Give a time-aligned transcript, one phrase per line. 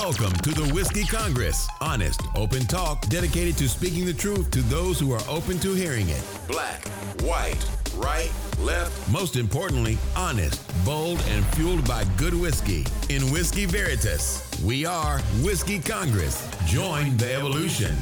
[0.00, 1.66] Welcome to the Whiskey Congress.
[1.80, 6.08] Honest, open talk dedicated to speaking the truth to those who are open to hearing
[6.08, 6.22] it.
[6.46, 6.86] Black,
[7.22, 7.58] white,
[7.96, 8.30] right,
[8.60, 9.10] left.
[9.10, 12.86] Most importantly, honest, bold, and fueled by good whiskey.
[13.08, 16.48] In Whiskey Veritas, we are Whiskey Congress.
[16.64, 17.94] Join the evolution.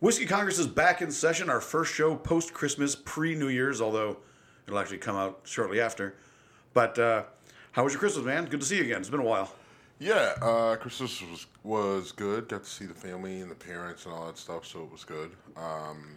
[0.00, 1.50] Whiskey Congress is back in session.
[1.50, 4.16] Our first show post Christmas, pre New Year's, although
[4.66, 6.14] it'll actually come out shortly after.
[6.72, 7.24] But uh,
[7.72, 8.46] how was your Christmas, man?
[8.46, 9.00] Good to see you again.
[9.00, 9.52] It's been a while.
[9.98, 12.48] Yeah, uh, Christmas was was good.
[12.48, 15.04] Got to see the family and the parents and all that stuff, so it was
[15.04, 15.32] good.
[15.56, 16.16] Um,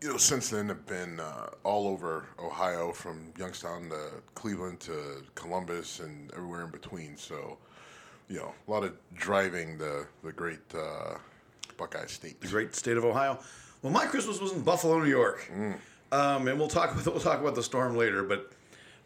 [0.00, 5.24] you know, since then I've been uh, all over Ohio, from Youngstown to Cleveland to
[5.34, 7.16] Columbus and everywhere in between.
[7.16, 7.58] So,
[8.28, 11.16] you know, a lot of driving the the great uh,
[11.76, 12.40] Buckeye State.
[12.40, 13.40] The great state of Ohio.
[13.82, 15.50] Well, my Christmas was in Buffalo, New York,
[16.12, 18.22] um, and we'll talk we'll talk about the storm later.
[18.22, 18.52] But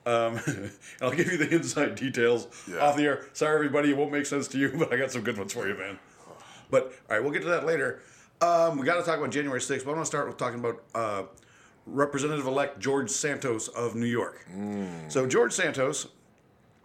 [0.06, 0.70] um, and
[1.02, 2.78] I'll give you the inside details Yeah.
[2.78, 3.26] off the air.
[3.32, 5.66] Sorry, everybody, it won't make sense to you, but I got some good ones for
[5.68, 5.98] you, man.
[6.70, 8.00] But all right, we'll get to that later.
[8.40, 10.58] Um, we got to talk about January 6th, but I want to start with talking
[10.60, 11.22] about uh,
[11.86, 14.46] Representative-elect George Santos of New York.
[15.08, 16.08] So George Santos,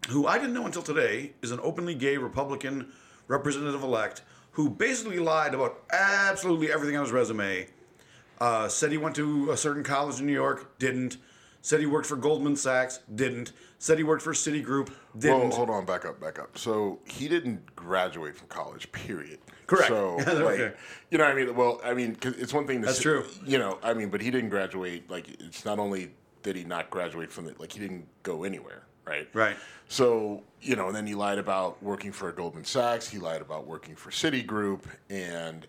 [0.10, 2.92] who I didn't know until today, is an openly gay Republican
[3.28, 7.68] representative-elect who basically lied about absolutely everything on his resume.
[8.42, 11.18] Uh, said he went to a certain college in New York, didn't.
[11.62, 13.52] Said he worked for Goldman Sachs, didn't.
[13.80, 15.50] Said he worked for Citigroup, didn't.
[15.50, 16.58] Well, hold on, back up, back up.
[16.58, 19.40] So he didn't graduate from college, period.
[19.68, 19.88] Correct.
[19.88, 20.74] So, like, okay.
[21.12, 23.04] you know, what I mean, well, I mean, 'cause it's one thing to That's say-
[23.04, 23.26] true.
[23.46, 25.10] You know, I mean, but he didn't graduate.
[25.10, 26.12] Like, it's not only
[26.44, 29.28] did he not graduate from the, like, he didn't go anywhere, right?
[29.34, 29.58] Right.
[29.90, 33.10] So, you know, and then he lied about working for Goldman Sachs.
[33.10, 35.68] He lied about working for Citigroup, and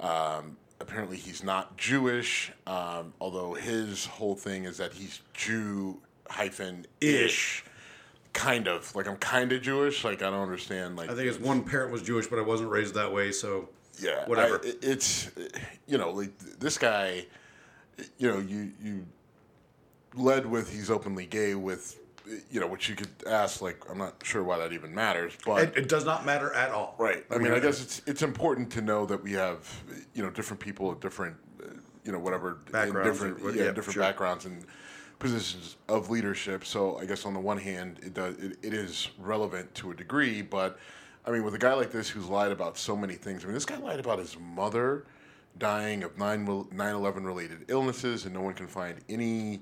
[0.00, 2.52] um, apparently he's not Jewish.
[2.66, 7.64] Um, although his whole thing is that he's Jew hyphen ish,
[8.32, 10.04] kind of like I'm kind of Jewish.
[10.04, 10.96] Like I don't understand.
[10.96, 13.68] Like I think his one parent was Jewish, but I wasn't raised that way, so
[13.98, 14.60] yeah, whatever.
[14.64, 15.30] I- it's
[15.86, 17.26] you know, like this guy,
[18.18, 19.06] you know, you you
[20.14, 21.98] led with he's openly gay with,
[22.50, 25.62] you know, which you could ask like I'm not sure why that even matters, but
[25.62, 26.94] it, it does not matter at all.
[26.98, 27.24] Right.
[27.30, 29.68] I mean, I guess it's it's important to know that we have
[30.14, 31.68] you know different people of different uh,
[32.04, 34.02] you know whatever Backgrounds different or- yeah, yeah, different sure.
[34.02, 34.64] backgrounds and
[35.18, 36.64] positions of leadership.
[36.64, 39.94] So I guess on the one hand, it does it, it is relevant to a
[39.94, 40.78] degree, but
[41.26, 43.42] I mean, with a guy like this who's lied about so many things.
[43.42, 45.06] I mean, this guy lied about his mother
[45.58, 49.60] dying of 9 11 related illnesses, and no one can find any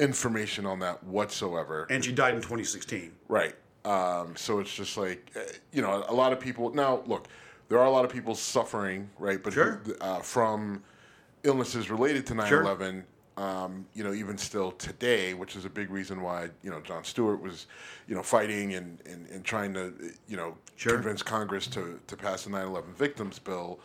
[0.00, 1.86] information on that whatsoever.
[1.90, 3.12] And she died in 2016.
[3.28, 3.54] Right.
[3.84, 5.40] Um, so it's just like, uh,
[5.72, 6.72] you know, a lot of people.
[6.74, 7.28] Now, look,
[7.68, 9.42] there are a lot of people suffering, right?
[9.42, 9.80] But Sure.
[10.00, 10.82] uh, from
[11.44, 12.62] illnesses related to 9 Sure.
[12.62, 13.04] 11,
[13.36, 17.04] um, you know, even still today, which is a big reason why, you know, Jon
[17.04, 17.66] Stewart was,
[18.06, 19.94] you know, fighting and, and, and trying to,
[20.28, 20.94] you know, Sure.
[20.94, 23.78] convince Congress to, to pass the 9 11 victims bill.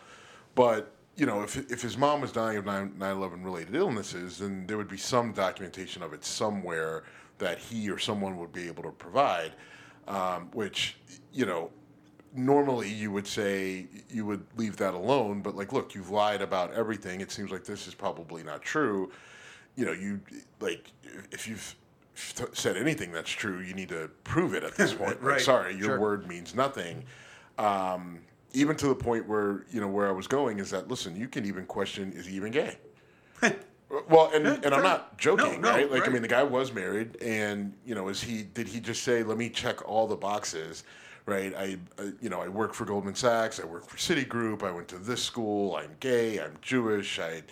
[0.54, 4.66] But, you know, if, if his mom was dying of 9 11 related illnesses, then
[4.66, 7.04] there would be some documentation of it somewhere
[7.38, 9.52] that he or someone would be able to provide,
[10.08, 10.96] um, which,
[11.32, 11.70] you know,
[12.34, 16.72] normally you would say you would leave that alone, but like, look, you've lied about
[16.74, 17.20] everything.
[17.20, 19.10] It seems like this is probably not true.
[19.74, 20.20] You know, you
[20.60, 20.90] like
[21.30, 21.74] if you've
[22.52, 25.22] said anything that's true, you need to prove it at this point.
[25.22, 25.40] Like, Right.
[25.40, 26.00] sorry, your Sure.
[26.00, 27.04] word means nothing.
[27.58, 28.20] Um,
[28.56, 31.28] even to the point where you know where I was going is that listen, you
[31.28, 32.76] can even question is he even gay?
[34.08, 34.74] well, and and.
[34.74, 35.90] I'm not joking, No, no, right?
[35.90, 39.02] Like I mean, the guy was married, and you know, is he did he just
[39.04, 40.84] say, let me check all the boxes?
[41.26, 43.58] Right, I, uh, you know, I work for Goldman Sachs.
[43.58, 44.62] I work for Citigroup.
[44.62, 45.74] I went to this school.
[45.74, 46.38] I'm gay.
[46.38, 47.18] I'm Jewish.
[47.18, 47.42] I,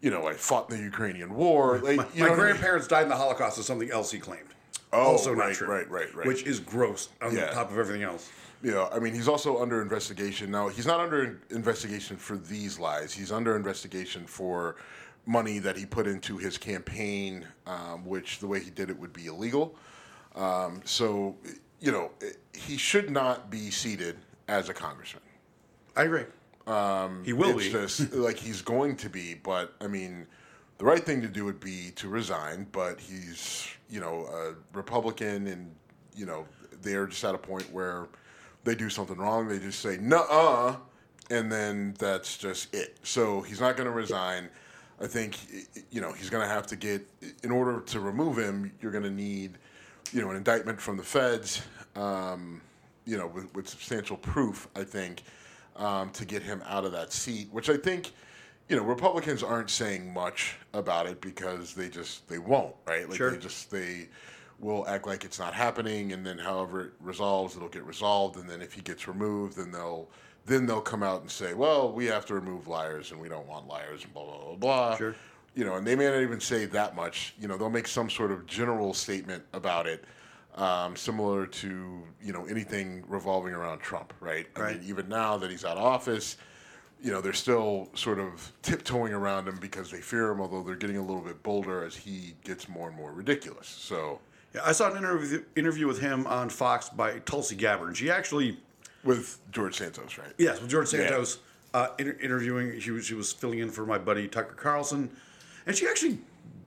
[0.00, 1.80] you know, I fought in the Ukrainian war.
[1.84, 2.36] Like, My, you my know what I mean?
[2.36, 4.48] grandparents died in the Holocaust is something else he claimed.
[4.94, 5.68] Oh, also not right, true.
[5.68, 6.26] right, right, right.
[6.26, 7.50] Which is gross on Yeah.
[7.50, 8.30] top of everything else.
[8.62, 10.50] Yeah, I mean, he's also under investigation.
[10.50, 13.12] Now, he's not under investigation for these lies.
[13.12, 14.76] He's under investigation for
[15.24, 19.12] money that he put into his campaign, um, which the way he did it would
[19.12, 19.74] be illegal.
[20.34, 21.36] Um, so,
[21.80, 22.10] you know,
[22.52, 24.16] he should not be seated
[24.48, 25.22] as a congressman.
[25.96, 26.24] I agree.
[26.66, 27.70] Um, he will be.
[27.70, 30.26] just like he's going to be, but I mean,
[30.78, 32.66] the right thing to do would be to resign.
[32.70, 35.74] But he's, you know, a Republican, and
[36.14, 36.46] you know,
[36.82, 38.06] they're just at a point where
[38.64, 40.76] they do something wrong, they just say "nuh-uh,"
[41.30, 42.98] and then that's just it.
[43.02, 44.48] So he's not going to resign.
[45.02, 45.38] I think,
[45.90, 47.06] you know, he's going to have to get
[47.42, 48.70] in order to remove him.
[48.82, 49.56] You're going to need,
[50.12, 51.62] you know, an indictment from the feds.
[51.96, 52.60] Um,
[53.06, 55.22] you know, with, with substantial proof, I think,
[55.76, 58.12] um, to get him out of that seat, which I think,
[58.68, 63.08] you know, Republicans aren't saying much about it because they just they won't, right?
[63.08, 63.30] Like Sure.
[63.30, 64.08] they just they
[64.60, 68.48] will act like it's not happening, and then however it resolves, it'll get resolved, and
[68.48, 70.08] then if he gets removed, then they'll
[70.46, 73.46] then they'll come out and say, well, we have to remove liars, and we don't
[73.46, 74.96] want liars, and blah blah blah blah.
[74.96, 75.14] Sure.
[75.54, 77.34] You know, and they may not even say that much.
[77.40, 80.04] You know, they'll make some sort of general statement about it,
[80.56, 84.46] um, similar to you know anything revolving around Trump, right?
[84.56, 84.80] I Right.
[84.80, 86.36] mean, even now that he's out of office,
[87.02, 90.74] you know, they're still sort of tiptoeing around him because they fear him, although they're
[90.76, 93.66] getting a little bit bolder as he gets more and more ridiculous.
[93.68, 94.20] So,
[94.54, 97.88] Yeah, I saw an interview interview with him on Fox by Tulsi Gabbard.
[97.88, 98.58] and She actually
[99.04, 100.32] with George Santos, right?
[100.38, 101.00] Yes, with George Yeah.
[101.08, 101.38] Santos
[101.72, 102.78] uh, inter- interviewing.
[102.80, 105.10] She was she was filling in for my buddy Tucker Carlson,
[105.66, 106.18] and she actually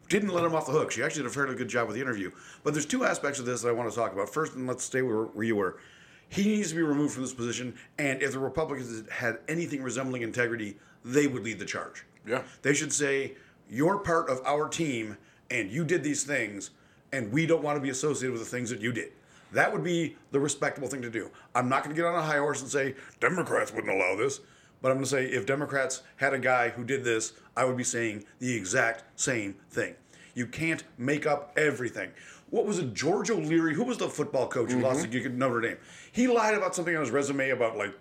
[0.09, 0.91] didn't let him off the hook.
[0.91, 2.31] She actually did a fairly good job with the interview.
[2.63, 4.30] But there's two aspects of this that I want to talk about.
[4.33, 5.77] First, and let's stay where, where you were.
[6.30, 10.21] He needs to be removed from this position, and if the Republicans had anything resembling
[10.24, 12.06] integrity, they would lead the charge.
[12.25, 12.41] Yeah.
[12.63, 13.33] They should say,
[13.69, 15.18] "You're part of our team,
[15.51, 16.71] and you did these things,
[17.13, 19.13] and we don't want to be associated with the things that you did."
[19.54, 21.30] That would be the respectable thing to do.
[21.54, 24.39] I'm not going to get on a high horse and say Democrats wouldn't allow this,
[24.81, 27.77] but I'm going to say if Democrats had a guy who did this, I would
[27.77, 29.95] be saying the exact same thing.
[30.33, 32.10] You can't make up everything.
[32.50, 32.94] What was it?
[32.94, 35.12] George O'Leary, who was the football coach who lost mm-hmm.
[35.12, 35.77] the gig at Notre Dame?
[36.12, 37.94] He lied about something on his resume about like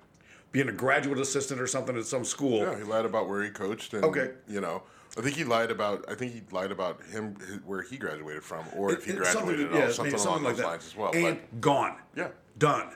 [0.52, 2.58] being a graduate assistant or something at some school.
[2.58, 4.32] Yeah, he lied about where he coached, and Okay.
[4.48, 4.82] you know,
[5.18, 6.04] I think he lied about.
[6.08, 9.18] I think he lied about him his, where he graduated from, or if he It-
[9.18, 11.10] graduated at all, something, along those lines as well.
[11.14, 11.96] And gone.
[12.16, 12.28] Yeah.
[12.58, 12.88] Done.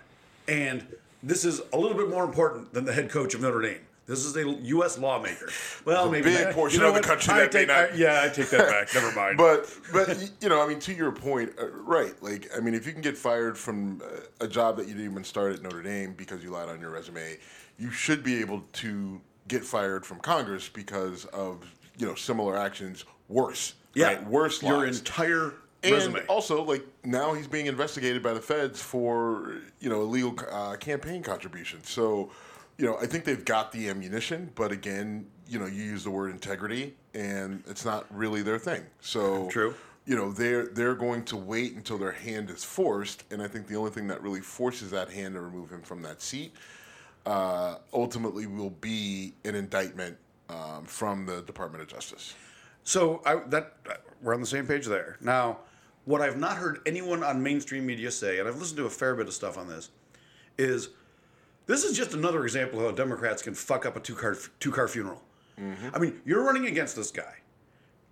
[0.48, 0.86] And
[1.22, 3.80] this is a little bit more important than the head coach of Notre Dame.
[4.06, 4.98] This is a U.S.
[4.98, 5.48] lawmaker.
[5.84, 7.94] Well, a maybe big portion You know of the country I that may not- I-
[7.96, 8.94] yeah, I take that back.
[8.94, 9.36] Never mind.
[9.36, 12.14] but but you know, I mean, to your point, uh, right?
[12.22, 15.10] Like, I mean, if you can get fired from uh, a job that you didn't
[15.10, 17.36] even start at Notre Dame because you lied on your resume,
[17.78, 21.64] you should be able to get fired from Congress because of
[21.98, 23.74] you know similar actions worse.
[23.94, 24.26] yeah, right?
[24.26, 24.62] worse.
[24.62, 24.98] Your lies.
[24.98, 26.20] entire And resume.
[26.28, 31.22] also, like now he's being investigated by the feds for you know illegal uh, campaign
[31.22, 31.88] contributions.
[31.90, 32.30] So,
[32.78, 36.10] you know, I think they've got the ammunition, but again, you know, you use the
[36.10, 38.82] word integrity, and it's not really their thing.
[39.00, 39.74] So, True.
[40.06, 43.66] You know, they're they're going to wait until their hand is forced, and I think
[43.66, 46.54] the only thing that really forces that hand to remove him from that seat
[47.26, 50.16] uh, ultimately will be an indictment
[50.48, 52.34] um, from the Department of Justice.
[52.84, 53.74] So I, that
[54.22, 55.16] we're on the same page there.
[55.20, 55.58] Now,
[56.04, 59.14] what I've not heard anyone on mainstream media say, and I've listened to a fair
[59.16, 59.90] bit of stuff on this,
[60.56, 60.90] is
[61.66, 64.70] this is just another example of how Democrats can fuck up a two car two
[64.70, 65.22] car funeral.
[65.94, 67.34] I mean, you're running against this guy.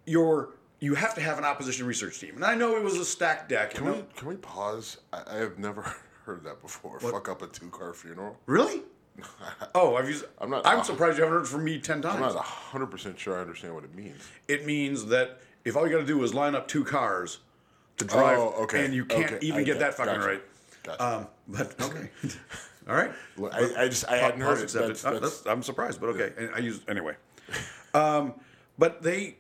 [0.07, 0.51] You're
[0.81, 3.49] you have to have an opposition research team, and I know it was a stacked
[3.49, 3.75] deck.
[3.75, 4.99] Can we know- can we pause?
[5.13, 5.83] I, I have never
[6.27, 6.99] heard that before.
[7.01, 8.39] Fuck up a two car funeral.
[8.47, 8.83] Really?
[9.75, 10.25] Oh, I've used.
[10.41, 12.17] I'm not- I'm surprised you haven't heard from me ten times.
[12.17, 14.23] I'm not hundred percent sure I understand what it means.
[14.49, 17.39] it means that if all you got to do is line up two cars
[17.99, 20.27] to drive, Oh, okay, and you can't okay, even I get get- that fucking gotcha,
[20.29, 20.43] right.
[20.83, 21.05] gotcha.
[21.05, 22.11] Um, but okay,
[22.89, 23.13] all right.
[23.37, 24.69] Look, I, I just I hadn't heard it.
[24.69, 26.33] That's, that's, that's- I'm surprised, but okay.
[26.37, 27.15] And I use anyway.
[27.95, 28.35] Um,
[28.79, 29.37] but they,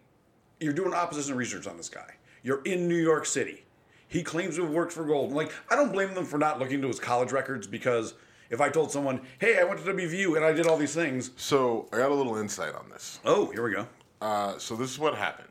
[0.61, 2.15] you're doing opposition research on this guy.
[2.43, 3.65] You're in New York City.
[4.09, 5.33] He claims to have worked for Gold.
[5.33, 8.15] Like I don't blame them for not looking to his college records because
[8.51, 11.31] if I told someone, "Hey, I went to WVU and I did all these things,"
[11.37, 13.21] so I got a little insight on this.
[13.25, 13.87] oh, here we go.
[14.21, 15.49] Uh, so this is what happened.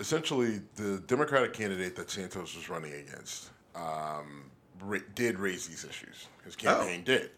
[0.00, 6.26] Essentially, the Democratic candidate that Santos was running against um, ra- did raise these issues.
[6.44, 7.30] His campaign did.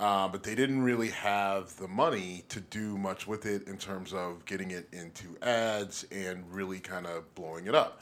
[0.00, 4.12] Uh, but they didn't really have the money to do much with it in terms
[4.12, 8.00] of getting it into ads and really kind of blowing it up.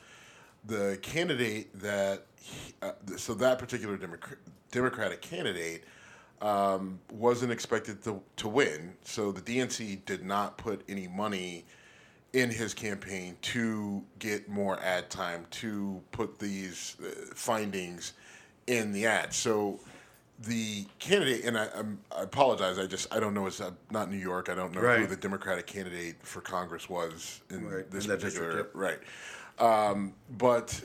[0.65, 4.39] The candidate that, he, uh, so that particular Democr-
[4.73, 5.85] Democratic candidate
[6.41, 8.95] um, wasn't expected to, to win.
[9.05, 11.65] So the DNC did not put any money
[12.33, 18.15] in his campaign to get more ad time, to put these uh, findings
[18.67, 19.33] in the ad.
[19.33, 19.79] So
[20.41, 23.47] the candidate, and I, I'm, I apologize, I just I don't know.
[23.47, 24.49] It's uh, not New York.
[24.49, 28.47] I don't know who the Democratic candidate for Congress was in Right, this in particular
[28.47, 28.99] district, right.
[29.59, 30.83] Um, but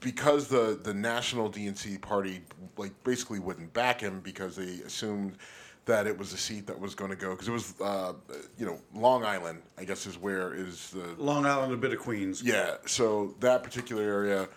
[0.00, 2.40] because the the national DNC party
[2.76, 5.36] like basically wouldn't back him because they assumed
[5.84, 8.12] that it was a seat that was going to go because it was uh,
[8.58, 11.98] you know Long Island I guess is where is the Long Island, a bit of
[11.98, 12.42] Queens.
[12.42, 14.48] yeah so that particular area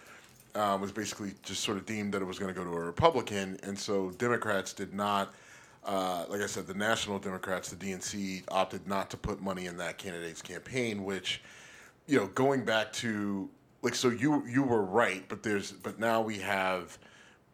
[0.56, 2.82] um, was basically just sort of deemed that it was going to go to a
[2.82, 5.34] Republican and so Democrats did not
[5.84, 9.77] uh, like I said the national Democrats the DNC opted not to put money in
[9.77, 11.41] that candidate's campaign which
[12.08, 13.50] you know, going back to
[13.81, 16.97] like so you you were right, but there's but now we have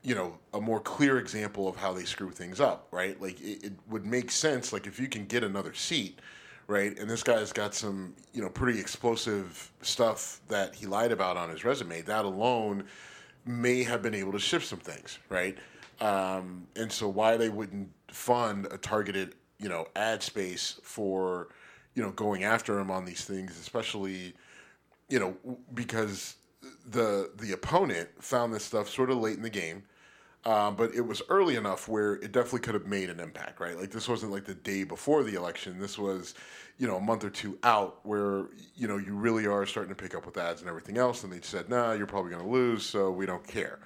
[0.04, 3.22] you know a more clear example of how they screw things up, right?
[3.22, 6.20] Like it, it would make sense like if you can get another seat,
[6.68, 6.98] right?
[6.98, 11.50] And this guy's got some, you know, pretty explosive stuff that he lied about on
[11.50, 12.02] his resume.
[12.02, 12.84] That alone
[13.46, 15.58] may have been able to shift some things, right?
[16.02, 21.48] Um, and so why they wouldn't fund a targeted, you know, ad space for,
[21.96, 24.34] you know, going after him on these things, especially,
[25.10, 25.36] you know,
[25.74, 26.36] because
[26.86, 29.84] the the opponent found this stuff sort of late in the game.
[30.46, 33.78] Um, but it was early enough where it definitely could have made an impact, right?
[33.78, 35.78] Like this wasn't like the day before the election.
[35.78, 36.36] This was,
[36.78, 38.46] you know, a month or two out where
[38.76, 41.24] you know you really are starting to pick up with ads and everything else.
[41.24, 43.80] And they said, "Nah, you're probably going to lose, so we don't care."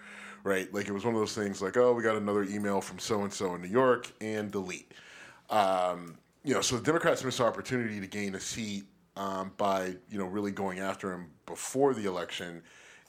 [0.44, 0.72] Right?
[0.74, 3.24] Like it was one of those things like, "Oh, we got another email from so
[3.24, 4.92] and so in New York," and delete.
[5.50, 8.86] Um, you know, so the Democrats missed the opportunity to gain a seat
[9.22, 12.62] um, by you know really going after him before the election,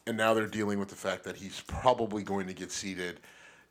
[0.07, 3.21] and now they're dealing with the fact that he's probably going to get seated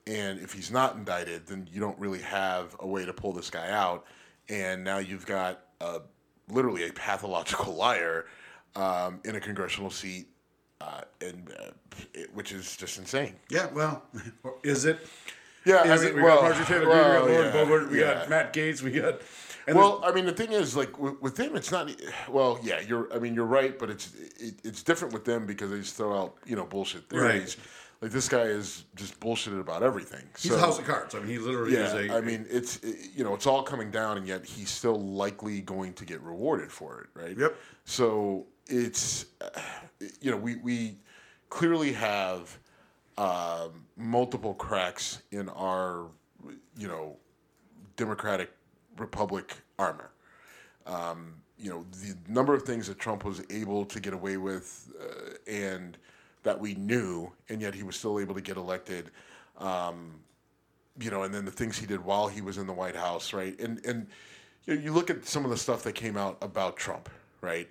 [0.07, 3.49] and if he's not indicted, then you don't really have a way to pull this
[3.49, 4.05] guy out.
[4.49, 6.01] And now you've got a,
[6.49, 8.25] literally a pathological liar
[8.75, 10.27] um, in a congressional seat,
[10.79, 11.71] uh, and uh,
[12.13, 13.35] it, which is just insane.
[13.49, 14.03] Yeah, well,
[14.63, 14.99] is it?
[15.65, 16.15] Yeah, Is I it?
[16.15, 18.13] We well, got Marjorie Taylor well, we got Lauren yeah, Boebert, we yeah.
[18.15, 19.21] got Matt Gaetz, we got.
[19.71, 21.89] And Well, I mean, the thing is, like with, with them, it's not.
[22.29, 23.07] Well, yeah, you're.
[23.13, 26.13] I mean, you're right, but it's it, it's different with them because they just throw
[26.13, 27.55] out you know bullshit theories.
[28.01, 30.23] Like this guy is just bullshitted about everything.
[30.37, 31.15] he's so, a house of cards.
[31.15, 32.13] I mean, he literally Yeah, is a.
[32.17, 35.61] I mean, it's it- you know, it's all coming down, and yet he's still likely
[35.61, 37.37] going to get rewarded for it, right?
[37.37, 37.55] Yep.
[37.85, 39.27] So it's,
[40.19, 40.97] you know, we we
[41.49, 42.57] clearly have
[43.17, 46.07] um, multiple cracks in our,
[46.75, 47.15] you know,
[47.97, 48.51] democratic
[49.01, 50.11] republic armor.
[50.85, 54.91] Um, you know, the number of things that Trump was able to get away with,
[54.99, 55.97] uh, and
[56.43, 59.11] that we knew, and yet he was still able to get elected.
[59.57, 60.19] Um,
[60.99, 63.33] you know, and then the things he did while he was in the White House,
[63.33, 63.59] right?
[63.59, 64.07] And and
[64.65, 67.09] you, know, you look at some of the stuff that came out about Trump,
[67.41, 67.69] right?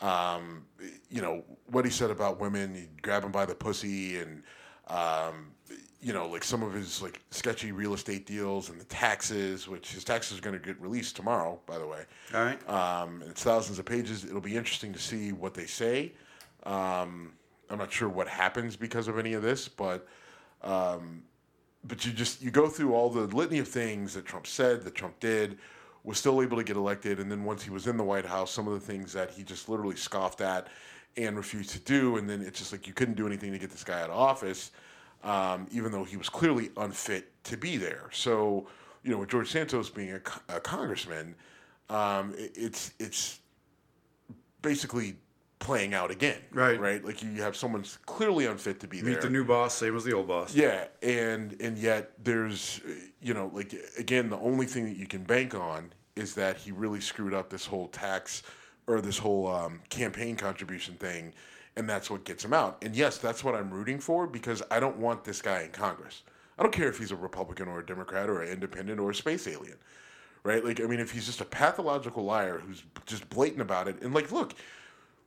[0.00, 0.64] Um,
[1.10, 4.42] you know what he said about women, he grab him by the pussy, and
[4.88, 5.52] um,
[6.02, 9.92] you know, like some of his like sketchy real estate deals and the taxes, which
[9.92, 12.04] his taxes are going to get released tomorrow, by the way.
[12.34, 12.68] all right.
[12.68, 14.24] Um, it's thousands of pages.
[14.24, 16.12] It'll be interesting to see what they say.
[16.64, 17.32] Um,
[17.68, 20.06] I'm not sure what happens because of any of this, but
[20.62, 21.22] um,
[21.84, 24.94] but you just you go through all the litany of things that Trump said, that
[24.94, 25.58] Trump did,
[26.04, 28.50] was still able to get elected, and then once he was in the White House,
[28.50, 30.68] some of the things that he just literally scoffed at
[31.16, 33.70] and refused to do, and then it's just like you couldn't do anything to get
[33.70, 34.72] this guy out of office,
[35.22, 38.08] um, even though he was clearly unfit to be there.
[38.12, 38.66] So
[39.02, 41.34] you know, with George Santos being a, co- a congressman,
[41.88, 43.40] um, it, it's it's
[44.62, 45.16] basically
[45.58, 46.80] playing out again, Right.
[46.80, 49.12] Right, like you have someone's clearly unfit to be Meet there.
[49.14, 50.54] Meet the new boss, same as the old boss.
[50.54, 52.80] Yeah, and and yet there's
[53.20, 56.72] you know like again the only thing that you can bank on is that he
[56.72, 58.42] really screwed up this whole tax
[58.86, 61.32] or this whole um, campaign contribution thing,
[61.80, 62.78] and that's what gets him out.
[62.82, 66.22] And yes, that's what I'm rooting for because I don't want this guy in Congress.
[66.58, 69.14] I don't care if he's a Republican or a Democrat or an independent or a
[69.14, 69.78] space alien,
[70.44, 70.64] right?
[70.64, 74.14] Like I mean, if he's just a pathological liar who's just blatant about it, and
[74.14, 74.54] like look,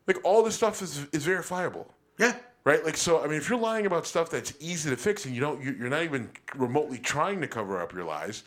[0.08, 2.36] like all this stuff is is verifiable Yeah.
[2.66, 2.86] right?
[2.86, 5.42] Like, so I mean, if you're lying about stuff that's easy to fix and you
[5.42, 8.44] don't, you- you're not even remotely trying to cover up your lies,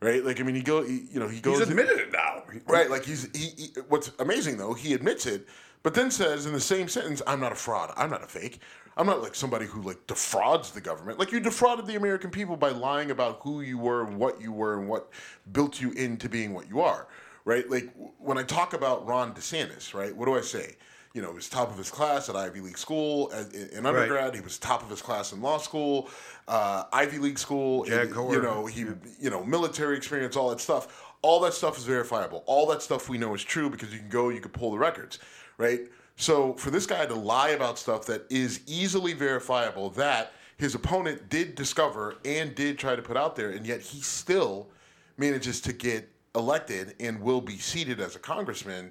[0.00, 0.24] right?
[0.24, 2.44] Like, I mean, he go, you know, he goes, He's admitted it now.
[2.66, 2.88] right?
[2.88, 3.68] Like, he's he, he.
[3.88, 5.46] What's amazing though, he admits it,
[5.82, 7.92] but then says in the same sentence, "I'm not a fraud.
[7.96, 8.60] I'm not a fake.
[8.96, 11.18] I'm not like somebody who like defrauds the government.
[11.18, 14.52] Like, you defrauded the American people by lying about who you were and what you
[14.52, 15.10] were and what
[15.52, 17.08] built you into being what you are."
[17.44, 17.68] Right?
[17.70, 20.14] Like when I talk about Ron DeSantis, right?
[20.14, 20.76] What do I say?
[21.14, 23.86] You know, he was top of his class at Ivy League school as, in in
[23.86, 24.34] undergrad.
[24.34, 26.08] He was top of his class in law school,
[26.46, 27.84] uh, Ivy League school.
[28.12, 28.34] Harvard.
[28.34, 28.80] you know, he,
[29.20, 31.04] you know, military experience, all that stuff.
[31.22, 32.44] All that stuff is verifiable.
[32.46, 34.78] All that stuff we know is true because you can go, you can pull the
[34.78, 35.18] records,
[35.60, 35.80] right?
[36.16, 41.28] So for this guy to lie about stuff that is easily verifiable that his opponent
[41.28, 44.68] did discover and did try to put out there, and yet he still
[45.16, 48.90] manages to get elected and will be seated as a congressman,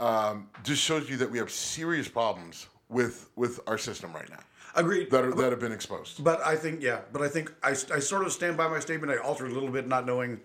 [0.00, 4.40] um, just shows you that we have serious problems with with our system right now
[4.74, 5.10] Agreed.
[5.10, 6.22] that are that have been exposed.
[6.22, 9.12] But I think, yeah, but I think I, I sort of stand by my statement.
[9.12, 10.40] I altered a little bit, not knowing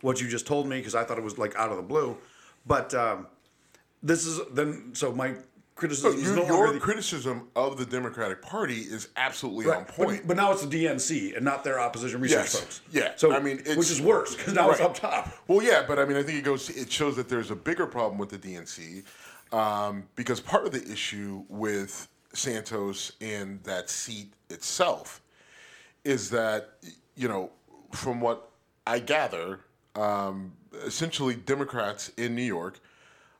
[0.00, 2.16] what you just told me because I thought it was like out of the blue.
[2.66, 3.26] But um,
[4.02, 5.34] this is then, so my
[5.74, 10.22] criticism is Your, no your the, criticism of the Democratic Party is absolutely on point.
[10.22, 12.58] But, but now it's the DNC and not their opposition research Yes.
[12.58, 12.80] folks.
[12.90, 13.12] Yeah.
[13.16, 15.32] So I mean, it's- which is worse because now it's up top.
[15.46, 16.68] Well, yeah, but I mean, I think it goes.
[16.70, 19.04] It shows that there's a bigger problem with the DNC
[19.52, 25.22] um, because part of the issue with Santos and that seat itself
[26.04, 26.70] is that
[27.16, 27.50] you know,
[27.92, 28.50] from what
[28.86, 29.60] I gather,
[29.96, 30.52] um,
[30.84, 32.80] essentially Democrats in New York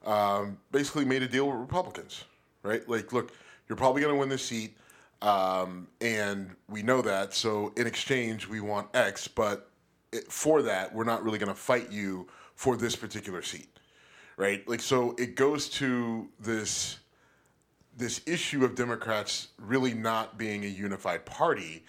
[0.05, 2.25] um, basically made a deal with Republicans,
[2.63, 2.89] right?
[2.89, 3.33] Like, look,
[3.69, 4.77] you're probably going to win this seat,
[5.23, 7.35] um, and we know that.
[7.35, 9.71] So in exchange, we want X, but
[10.13, 13.69] it, for that, we're not really going to fight you for this particular seat,
[14.37, 14.67] right?
[14.69, 16.99] Like, so it goes to this
[17.97, 21.85] this issue of Democrats really not being a unified party.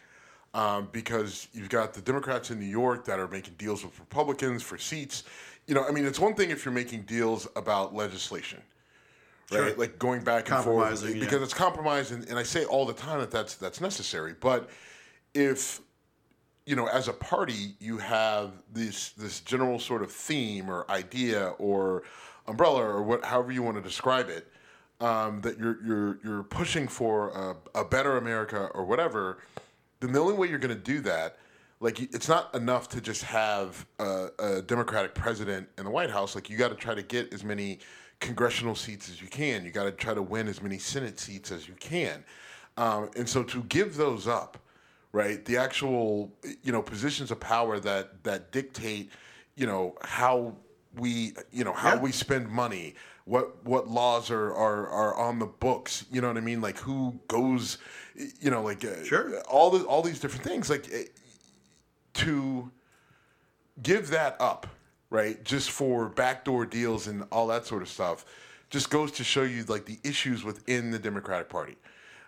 [0.56, 4.64] Um, because you've got the Democrats in New York that are making deals with Republicans
[4.64, 5.24] for seats.
[5.70, 8.60] You know, I mean, it's one thing if you're making deals about legislation,
[9.52, 9.58] right?
[9.58, 9.76] Sure.
[9.76, 11.20] Like going back and forth Compromising, yeah.
[11.20, 14.34] because it's compromise, and, and I say all the time that that's that's necessary.
[14.40, 14.72] But
[15.36, 15.80] if
[16.66, 21.50] you know, as a party, you have this this general sort of theme or idea
[21.60, 22.02] or
[22.48, 24.48] umbrella or what, however you want to describe it,
[25.02, 27.30] um, that you're you're you're pushing for
[27.76, 29.38] a, a better America or whatever.
[30.00, 31.38] Then the only way you're going to do that,
[31.80, 36.36] like, it's not enough to just have a, a Democratic president in the White House.
[36.36, 37.80] Like, you got to try to get as many
[38.20, 39.64] congressional seats as you can.
[39.64, 42.24] You got to try to win as many Senate seats as you can.
[42.78, 44.58] Um, and so to give those up,
[45.12, 46.32] right, the actual
[46.64, 49.12] you know positions of power that that dictate
[49.56, 50.56] you know how
[50.98, 52.00] we you know how Yeah.
[52.02, 52.96] we spend money
[53.26, 56.78] what what laws are, are are on the books you know what i mean like
[56.78, 57.78] who goes
[58.40, 59.40] you know like uh, Sure.
[59.42, 60.88] all the all these different things like
[62.14, 62.72] to
[63.82, 64.68] give that up
[65.10, 68.26] right just for backdoor deals and all that sort of stuff
[68.70, 71.76] just goes to show you like the issues within the democratic party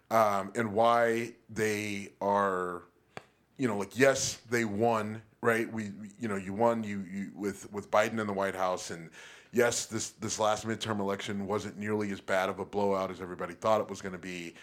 [0.09, 2.83] um, and why they are
[3.61, 5.71] you know, like yes, they won, right?
[5.71, 9.11] We, you know, you won you, you with with Biden in the White House, and
[9.53, 13.53] yes, this this last midterm election wasn't nearly as bad of a blowout as everybody
[13.53, 14.55] thought it was going to be,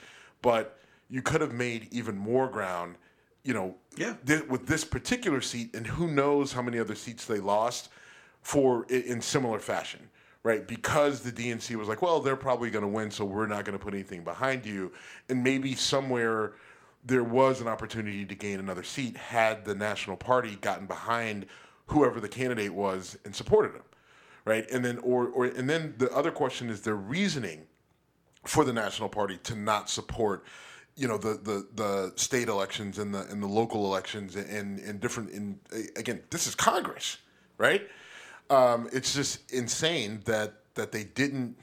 [0.43, 2.97] but you could have made even more ground,
[3.49, 4.13] you know, Yeah.
[4.27, 7.89] thi- with this particular seat, and who knows how many other seats they lost
[8.43, 10.11] for in similar fashion.
[10.45, 13.65] Right, because the DNC was like, well, they're probably going to win, so we're not
[13.65, 14.93] going to put anything behind you,
[15.29, 16.53] and maybe somewhere
[17.05, 21.47] there was an opportunity to gain another seat had the national party gotten behind
[21.87, 23.83] whoever the candidate was and supported him
[24.45, 27.67] right and then or, or and then the other question is their reasoning
[28.45, 30.45] for the national party to not support
[30.99, 35.01] you know the the, the state elections and the and the local elections and and
[35.01, 35.59] different in
[35.97, 37.19] again this is congress
[37.57, 37.89] right
[38.51, 41.57] um, it's just insane that that they didn't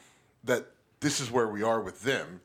[0.44, 0.68] that
[1.00, 2.42] this is where we are with them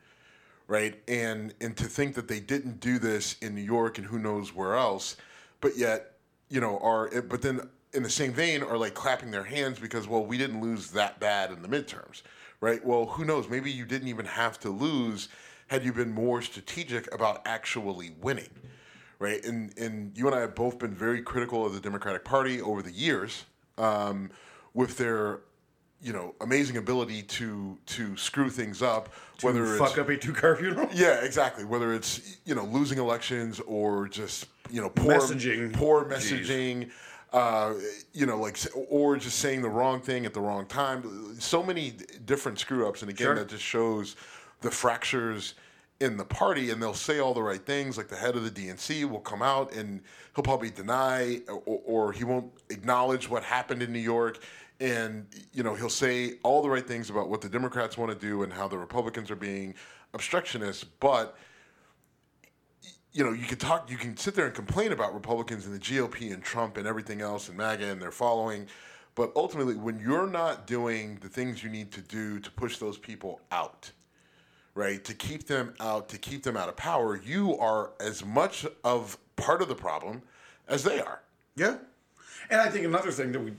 [0.70, 1.02] right?
[1.08, 4.54] And and to think that they didn't do this in New York and who knows
[4.54, 5.16] where else,
[5.60, 6.12] but yet
[6.48, 10.06] you know are but then in the same vein are like clapping their hands because
[10.06, 12.22] well we didn't lose that bad in the midterms,
[12.60, 12.84] right?
[12.84, 15.28] Well who knows maybe you didn't even have to lose
[15.70, 18.50] had you been more strategic about actually winning,
[19.20, 19.42] right?
[19.44, 22.82] And and you and I have both been very critical of the Democratic Party over
[22.82, 23.44] the years
[23.78, 24.30] um,
[24.74, 25.42] with their
[26.02, 29.10] you know amazing ability to to screw things up
[29.42, 30.88] whether it's fuck up a two car funeral.
[30.92, 31.64] yeah, exactly.
[31.64, 35.72] Whether it's you know losing elections or just you know poor Messaging.
[35.72, 36.90] poor messaging,
[37.32, 37.74] uh,
[38.12, 41.36] you know like or just saying the wrong thing at the wrong time.
[41.38, 41.92] So many
[42.24, 43.34] different screw ups, and again, Sure.
[43.36, 44.16] that just shows
[44.60, 45.54] the fractures
[46.00, 46.70] in the party.
[46.70, 47.96] And they'll say all the right things.
[47.96, 50.00] Like the head of the DNC will come out and
[50.34, 54.38] he'll probably deny or, or he won't acknowledge what happened in New York
[54.80, 58.18] and you know he'll say all the right things about what the Democrats want to
[58.18, 59.74] do and how the Republicans are being
[60.14, 61.36] obstructionists, but
[63.12, 65.78] you know you can talk, you can sit there and complain about Republicans and the
[65.78, 68.66] GOP and Trump and everything else and MAGA and their following,
[69.14, 72.96] but ultimately when you're not doing the things you need to do to push those
[72.96, 73.90] people out,
[74.80, 78.66] right, to keep them out, to keep them out of power, you are as much
[78.82, 80.22] of part of the problem
[80.68, 81.20] as they are.
[81.54, 81.76] Yeah.
[82.48, 83.52] And I think another thing that we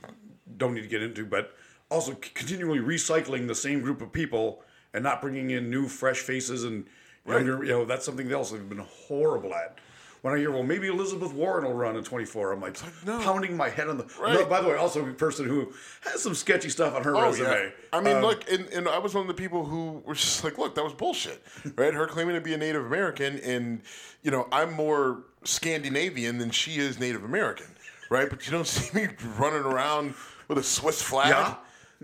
[0.58, 1.54] don't need to get into, but
[1.90, 6.64] also continually recycling the same group of people and not bringing in new, fresh faces
[6.64, 6.86] and
[7.28, 9.78] younger, you know, that's something else they've been horrible at.
[10.22, 13.20] When I hear, well, maybe Elizabeth Warren will run in 24, I'm like, no.
[13.22, 14.04] pounding my head on the.
[14.20, 14.34] Right.
[14.36, 17.74] No, by the way, also a person who has some sketchy stuff on her resume.
[17.92, 20.44] I mean, Um, look, and, and I was one of the people who were just
[20.44, 21.42] like, look, that was bullshit,
[21.76, 21.92] right?
[21.92, 23.82] Her claiming to be a Native American, and
[24.22, 27.66] you know, I'm more Scandinavian than she is Native American,
[28.12, 28.30] right?
[28.30, 29.08] But you don't see me
[29.40, 30.14] running around
[30.48, 31.30] with a Swiss flag.
[31.30, 31.56] Yeah.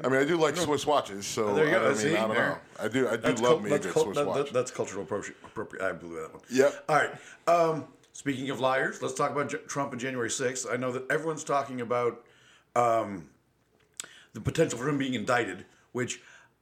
[0.04, 1.82] I mean, I do like Swiss watches, so There you go.
[1.82, 2.50] I, I mean, See, I don't there.
[2.50, 2.58] know.
[2.80, 4.38] I do, I do That's love me a that's good cul- Swiss that- watch.
[4.46, 5.84] that- that's cultural appropri- appropriate.
[5.84, 6.42] I blew that one.
[6.52, 6.86] Yep.
[6.90, 7.12] All right.
[7.48, 7.86] Um,
[8.18, 10.66] speaking of liars, let's talk about J- Trump and January 6th.
[10.74, 12.26] I know that everyone's talking about
[12.76, 13.30] um,
[14.34, 16.20] the potential for him being indicted, which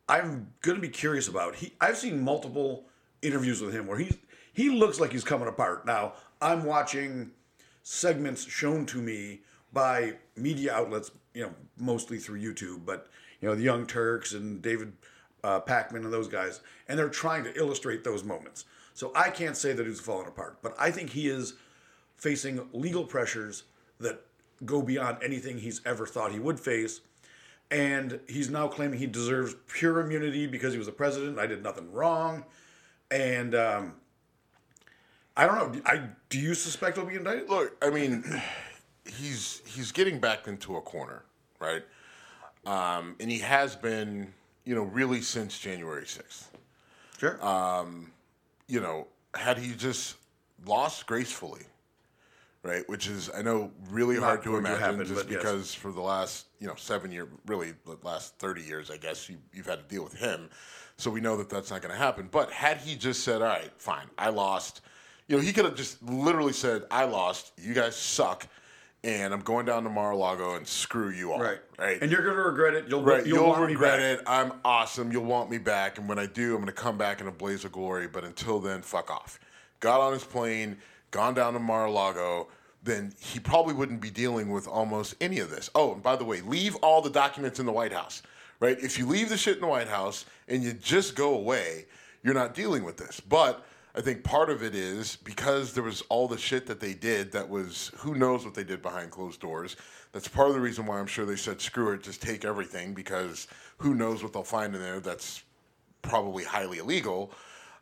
[0.09, 1.55] I'm going to be curious about.
[1.55, 2.83] He, I've seen multiple
[3.21, 4.19] interviews with him where he
[4.51, 5.85] he looks like he's coming apart.
[5.85, 7.31] Now I'm watching
[7.83, 9.39] segments shown to me
[9.71, 13.07] by media outlets, you know, mostly through YouTube, but
[13.39, 14.91] you know, the Young Turks and David
[15.41, 18.65] uh, Pakman and those guys, and they're trying to illustrate those moments.
[18.95, 21.53] So I can't say that he's falling apart, but I think he is
[22.15, 23.63] facing legal pressures
[23.99, 24.21] that
[24.63, 27.01] go beyond anything he's ever thought he would face.
[27.69, 31.37] And he's now claiming he deserves pure immunity because he was a president.
[31.37, 32.45] I did nothing wrong.
[33.11, 33.95] And um,
[35.35, 35.81] I don't know.
[35.85, 37.49] I do you suspect he'll be indicted?
[37.49, 38.23] Look, I mean,
[39.05, 41.25] he's he's getting back into a corner,
[41.59, 41.83] right?
[42.65, 46.49] Um, and he has been, you know, really since January sixth.
[47.17, 47.43] Sure.
[48.67, 50.15] You know, had he just
[50.65, 51.61] lost gracefully,
[52.63, 52.87] right?
[52.89, 55.41] Which is I know really hard to imagine, happen, just but yes.
[55.41, 59.29] because for the last you know seven year, really the last thirty years, I guess
[59.29, 60.49] you, you've had to deal with him.
[60.97, 62.29] So we know that that's not going to happen.
[62.31, 64.81] But had he just said, "All right, fine, I lost,"
[65.27, 67.51] you know, he could have just literally said, "I lost.
[67.57, 68.47] You guys suck."
[69.05, 71.39] And I'm going down to Mar-a-Lago and screw you all.
[71.39, 71.59] right.
[71.77, 72.01] Right.
[72.01, 72.85] And you're going to regret it.
[72.89, 74.21] You'll, Right, you'll, you'll, regret it.
[74.25, 75.11] I'm awesome.
[75.11, 77.31] You'll want me back, and when I do, I'm going to come back in a
[77.31, 78.07] blaze of glory.
[78.07, 79.39] But until then, fuck off.
[79.79, 80.77] Got on his plane,
[81.11, 82.47] gone down to Mar-a-Lago.
[82.81, 85.69] Then he probably wouldn't be dealing with almost any of this.
[85.75, 88.23] Oh, and by the way, leave all the documents in the White House.
[88.59, 88.79] Right?
[88.79, 91.85] If you leave the shit in the White House and you just go away,
[92.23, 93.19] you're not dealing with this.
[93.19, 93.63] But
[93.97, 97.31] I think part of it is because there was all the shit that they did
[97.31, 99.77] that was who knows what they did behind closed doors.
[100.11, 102.93] That's part of the reason why I'm sure they said screw it, just take everything
[102.93, 105.43] because who knows what they'll find in there that's
[106.01, 107.31] probably highly illegal.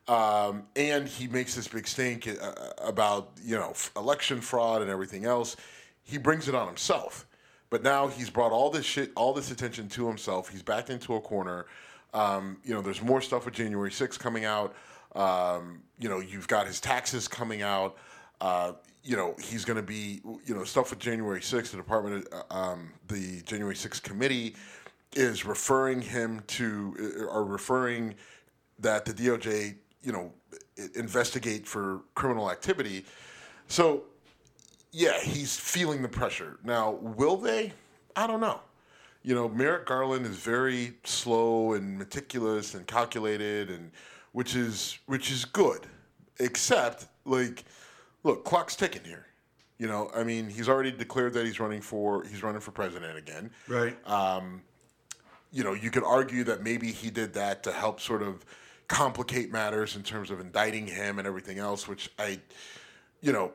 [0.08, 5.26] Um, and he makes this big stink uh, about you know election fraud and everything
[5.26, 5.56] else.
[6.04, 7.26] He brings it on himself.
[7.72, 10.48] But now he's brought all this shit, all this attention to himself.
[10.50, 11.66] He's backed into a corner.
[12.14, 14.76] Um, you know, there's more stuff with January 6th coming out.
[15.16, 17.98] Um, you know, you've got his taxes coming out.
[18.42, 18.74] Uh,
[19.04, 21.72] you know, he's going to be, you know, stuff with January 6th.
[21.72, 24.56] The Department, of, uh, um, the January 6th committee
[25.16, 28.16] is referring him to, or referring
[28.80, 30.32] that the DOJ, you know,
[30.96, 33.06] investigate for criminal activity.
[33.68, 34.04] So
[34.94, 36.58] yeah, he's feeling the pressure.
[36.64, 37.74] Now, will they?
[38.16, 38.60] I don't know.
[39.24, 43.92] You know, Merrick Garland is very slow and meticulous and calculated, and
[44.34, 45.88] which is which is good.
[46.40, 47.64] Except, like,
[48.24, 49.28] look, clock's ticking here.
[49.78, 53.18] You know, I mean, he's already declared that he's running for he's running for president
[53.18, 53.96] again Right.
[54.08, 54.62] Um,
[55.54, 58.44] you know, you could argue that maybe he did that to help sort of
[58.88, 62.40] complicate matters in terms of indicting him and everything else, which I,
[63.22, 63.52] you know,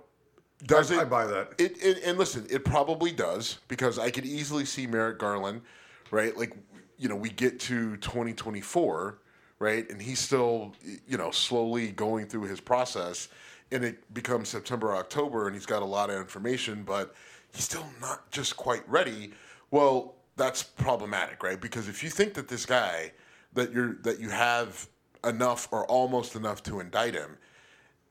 [0.65, 1.01] does I- it?
[1.01, 1.53] I buy that.
[1.59, 5.63] It, it and listen, it probably does because I could easily see Merrick Garland,
[6.11, 6.37] right?
[6.37, 6.57] Like,
[6.99, 9.19] you know, we get to 2024,
[9.59, 10.75] right, and he's still,
[11.07, 13.29] you know, slowly going through his process,
[13.71, 17.15] and it becomes September, October, and he's got a lot of information, but
[17.55, 19.33] he's still not just quite ready.
[19.71, 21.61] Well, that's problematic, right?
[21.61, 23.13] Because if you think that this guy
[23.55, 24.89] that you're that you have
[25.25, 27.37] enough or almost enough to indict him,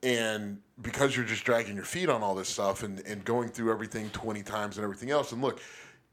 [0.04, 3.72] and because you're just dragging your feet on all this stuff and, and going through
[3.72, 5.60] everything 20 times and everything else and look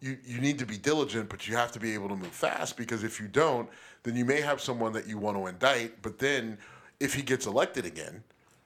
[0.00, 2.76] you, you need to be diligent but you have to be able to move fast
[2.76, 3.68] because if you don't
[4.02, 6.56] then you may have someone that you want to indict but then
[7.00, 8.22] if he gets elected again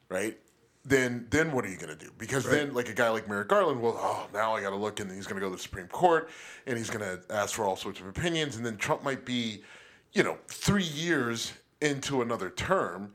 [0.08, 0.38] right
[0.84, 2.10] then then what are you going to do?
[2.16, 5.00] Because then like a guy like merrick garland well oh now i got to look
[5.00, 6.30] and he's going to go to the supreme court
[6.66, 9.62] and he's going to ask for all sorts of opinions and then trump might be
[10.12, 13.12] you know three years into another term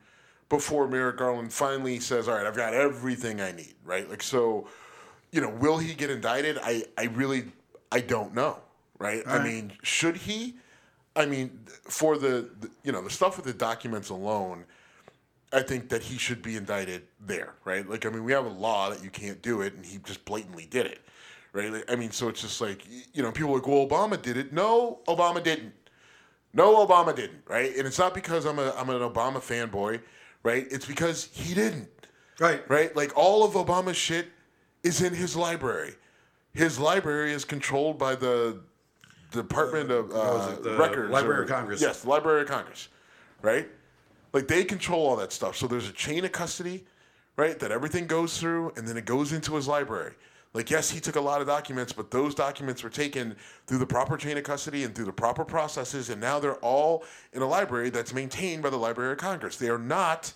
[0.54, 4.08] before Merrick Garland finally says, "All right, I've got everything I need." Right?
[4.08, 4.68] Like so,
[5.32, 6.58] you know, will he get indicted?
[6.62, 7.46] I I really
[7.90, 8.58] I don't know.
[8.98, 9.24] Right?
[9.26, 10.54] I mean, should he?
[11.16, 14.64] I mean, for the, the you know the stuff with the documents alone,
[15.52, 17.54] I think that he should be indicted there.
[17.64, 17.88] Right?
[17.88, 20.24] Like I mean, we have a law that you can't do it, and he just
[20.24, 21.00] blatantly did it.
[21.52, 21.72] Right?
[21.72, 24.36] Like, I mean, so it's just like you know, people are like, "Well, Obama did
[24.36, 25.74] it." No, Obama didn't.
[26.52, 27.76] No, Obama didn't, right?
[27.76, 30.00] And it's not because I'm a I'm an Obama fanboy,
[30.44, 30.66] right?
[30.70, 31.88] It's because he didn't,
[32.38, 32.62] Right.
[32.70, 32.94] right?
[32.94, 34.28] Like all of Obama's shit
[34.84, 35.94] is in his library.
[36.52, 38.60] His library is controlled by the
[39.32, 41.10] Department of uh, the Records.
[41.10, 41.80] Library or- of Congress?
[41.80, 42.88] Yes, the Library of Congress,
[43.42, 43.68] right?
[44.32, 45.56] Like they control all that stuff.
[45.56, 46.84] So there's a chain of custody,
[47.36, 47.58] right?
[47.58, 50.12] That everything goes through, and then it goes into his library.
[50.54, 53.34] Like yes, he took a lot of documents, but those documents were taken
[53.66, 57.04] through the proper chain of custody and through the proper processes, and now they're all
[57.32, 59.56] in a library that's maintained by the Library of Congress.
[59.56, 60.32] They are not,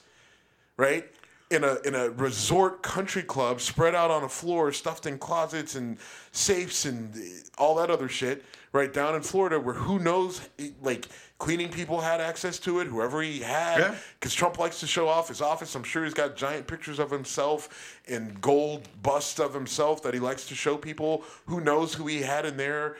[0.76, 1.06] right?
[1.50, 5.74] In a in a resort country club, spread out on a floor, stuffed in closets
[5.74, 5.98] and
[6.32, 7.14] safes and
[7.56, 10.46] all that other shit, right down in Florida, where who knows,
[10.82, 11.06] like
[11.38, 13.94] cleaning people had access to it, whoever he had, Yeah.
[14.18, 15.74] because Trump likes to show off his office.
[15.74, 20.20] I'm sure he's got giant pictures of himself and gold busts of himself that he
[20.20, 21.24] likes to show people.
[21.46, 22.96] Who knows who he had in there?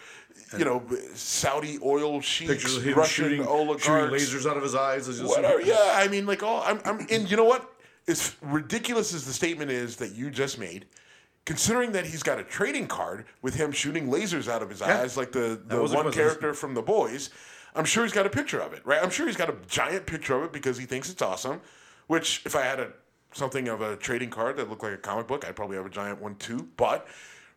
[0.56, 0.82] You know,
[1.14, 5.20] Saudi oil sheiks, Pictures of him Russian shooting, shooting lasers out of his eyes.
[5.20, 5.60] Whatever.
[5.60, 6.62] Yeah, I mean, like all.
[6.64, 6.80] I'm.
[6.84, 7.06] I'm.
[7.10, 7.70] And you know what?
[8.08, 10.86] As ridiculous as the statement is that you just made,
[11.44, 15.00] considering that he's got a trading card with him shooting lasers out of his Yeah.
[15.00, 17.30] eyes, like the the one character from The Boys.
[17.74, 19.00] I'm sure he's got a picture of it, right?
[19.02, 21.60] I'm sure he's got a giant picture of it because he thinks it's awesome.
[22.06, 22.92] Which, if I had a
[23.34, 25.90] something of a trading card that looked like a comic book, I'd probably have a
[25.90, 26.66] giant one too.
[26.78, 27.06] But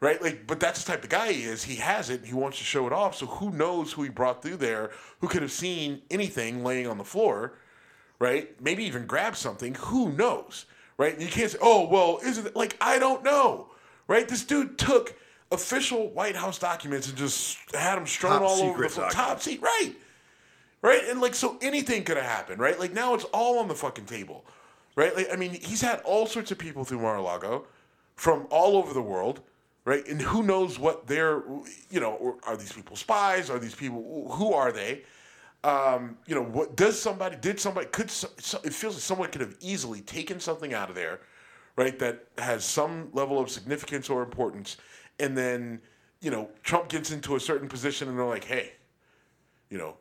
[0.01, 1.63] right, like, but that's the type of guy he is.
[1.63, 2.25] He has it.
[2.25, 3.15] He wants to show it off.
[3.15, 4.91] So who knows who he brought through there?
[5.21, 7.53] Who could have seen anything laying on the floor?
[8.21, 8.62] Right?
[8.62, 9.73] Maybe even grab something.
[9.79, 11.12] Who knows, right?
[11.12, 13.71] And you can't say, oh, well, isn't it like I don't know,
[14.07, 14.27] right?
[14.29, 15.15] This dude took
[15.51, 19.10] official White House documents and just had them strewn Top all over the floor.
[19.10, 19.93] Top seat, right?
[20.84, 22.79] Right, and like so, anything could have happened, right?
[22.79, 24.45] Like now it's all on the fucking table,
[24.95, 25.15] right?
[25.15, 27.65] Like I mean, he's had all sorts of people through Mar-a-Lago
[28.15, 29.41] from all over the world,
[29.84, 30.07] right?
[30.07, 31.43] And who knows what they're,
[31.89, 33.49] you know, are these people spies?
[33.49, 35.01] Are these people who are they?
[35.63, 38.30] Um, you know, what does somebody did somebody could so,
[38.63, 41.21] it feels like someone could have easily taken something out of there,
[41.76, 41.97] right?
[42.00, 44.78] That has some level of significance or importance,
[45.19, 45.82] and then
[46.19, 48.74] you know Trump gets into a certain position, and they're like, hey,
[49.69, 49.97] you know,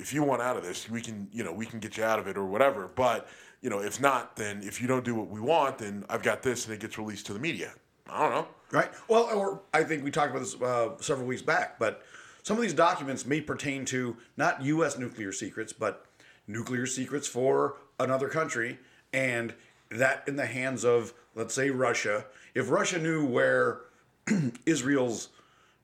[0.00, 2.18] if you want out of this, we can, you know, we can get you out
[2.18, 2.90] of it or whatever.
[2.94, 3.28] But
[3.62, 6.42] you know, if not, then if you don't do what we want, then I've got
[6.42, 7.72] this, and it gets released to the media.
[8.08, 8.48] I don't know.
[8.70, 8.90] Right.
[9.08, 12.02] Well, or I think we talked about this uh, several weeks back, but
[12.44, 14.98] some of these documents may pertain to not U.S.
[14.98, 16.04] nuclear secrets, but
[16.46, 18.78] nuclear secrets for another country,
[19.14, 19.54] and
[19.90, 22.26] that in the hands of, let's say, Russia.
[22.54, 23.80] If Russia knew where
[24.66, 25.30] Israel's,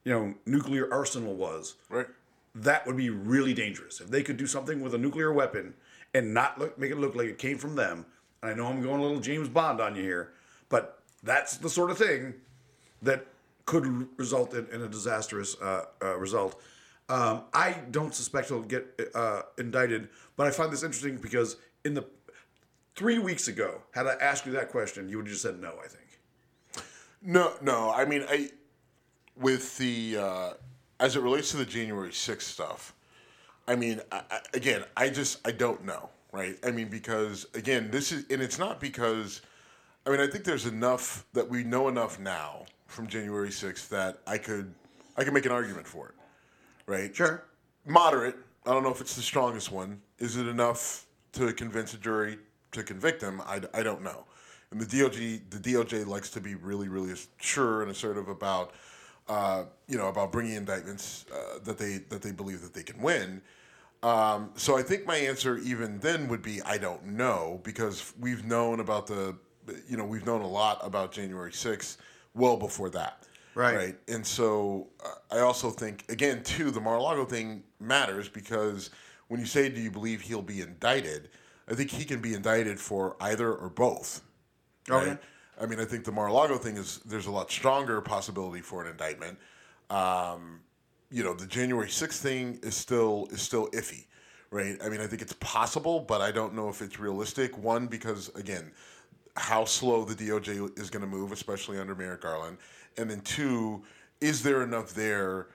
[0.05, 2.07] you know, nuclear arsenal was, Right.
[2.55, 3.99] that would be really dangerous.
[3.99, 5.73] If they could do something with a nuclear weapon
[6.13, 8.05] and not look, make it look like it came from them.
[8.43, 10.33] And I know I'm going a little James Bond on you here,
[10.69, 12.35] but that's the sort of thing
[13.01, 13.27] that
[13.67, 16.61] could result in, in a disastrous uh, uh, result.
[17.09, 21.95] Um, I don't suspect he'll get uh, indicted, but I find this interesting because in
[21.95, 22.05] the
[22.95, 25.75] three weeks ago, had I asked you that question, you would have just said no.
[25.83, 26.87] I think.
[27.23, 27.93] No, no.
[27.93, 28.51] I mean, I
[29.37, 30.51] with the uh,
[31.01, 32.95] as it relates to the January sixth stuff.
[33.67, 36.57] I mean, I, I, again, I just I don't know, right?
[36.65, 39.43] I mean, because again, this is and it's not because.
[40.07, 44.21] I mean, I think there's enough that we know enough now from January sixth that
[44.27, 44.75] I could
[45.17, 46.15] I could make an argument for it,
[46.87, 47.15] right?
[47.15, 47.45] Sure.
[47.87, 48.37] moderate.
[48.67, 50.01] I don't know if it's the strongest one.
[50.19, 52.39] Is it enough to convince a jury
[52.73, 53.41] to convict him?
[53.47, 54.25] I, I don't know.
[54.71, 58.73] And the DOJ the DOJ likes to be really really sure and assertive about
[59.29, 63.01] uh, you know about bringing indictments uh, that they that they believe that they can
[63.01, 63.41] win.
[64.03, 68.45] Um, so I think my answer even then would be I don't know because we've
[68.45, 69.37] known about the
[69.89, 71.97] you know we've known a lot about January 6th
[72.35, 73.27] well before that.
[73.55, 73.77] Right.
[73.77, 73.97] Right.
[74.09, 78.91] And so uh, I also think, again, too, the Mar-a-Lago thing matters because
[79.29, 81.31] when you say, do you believe he'll be indicted?
[81.69, 84.23] I think he can be indicted for either or both.
[84.89, 85.17] Okay.
[85.61, 88.91] I mean, I think the Mar-a-Lago thing is there's a lot stronger possibility for an
[88.91, 89.39] indictment.
[89.91, 90.61] Um,
[91.11, 94.07] you know, the January 6th thing is still is still iffy,
[94.51, 94.79] right?
[94.83, 97.59] I mean, I think it's possible, but I don't know if it's realistic.
[97.59, 98.73] One, because again,
[99.37, 102.59] how slow the DOJ is going to move, especially under Merrick Garland,
[102.97, 103.83] and then two,
[104.21, 105.49] is there enough there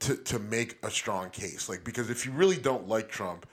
[0.00, 1.68] to to make a strong case?
[1.68, 3.46] Like, because if you really don't like Trump,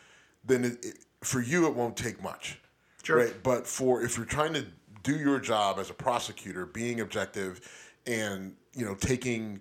[0.46, 2.60] then it, it, for you it won't take much,
[3.04, 3.18] Sure.
[3.18, 3.34] right?
[3.44, 4.66] But for if you're trying to
[5.04, 7.62] do your job as a prosecutor, being objective,
[8.06, 9.60] and you know taking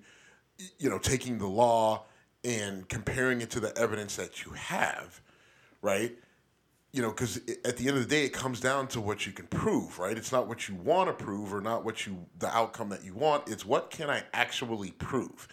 [0.79, 2.05] you know taking the law
[2.45, 5.21] and comparing it to the evidence that you have,
[5.83, 6.17] right?
[6.97, 9.33] You know, because at the end of the day, it comes down to what you
[9.33, 10.17] can prove, right?
[10.17, 13.13] It's not what you want to prove or not what you the outcome that you
[13.13, 13.51] want.
[13.51, 15.47] It's what can I actually prove,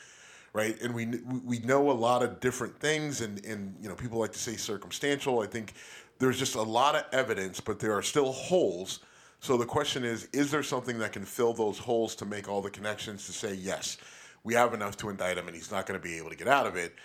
[0.54, 0.82] right?
[0.82, 1.06] And we
[1.44, 4.56] we know a lot of different things, and and you know, people like to say
[4.56, 5.42] circumstantial.
[5.42, 5.74] I think
[6.18, 9.02] there's just a lot of evidence, but there are still holes.
[9.42, 12.62] So the question is, is there something that can fill those holes to make all
[12.62, 13.98] the connections to say yes,
[14.46, 16.48] we have enough to indict him, and he's not going to be able to get
[16.48, 16.96] out of it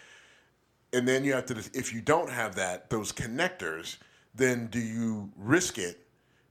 [0.93, 3.99] and then you have to if you don't have that those connectors
[4.39, 6.07] then do you risk it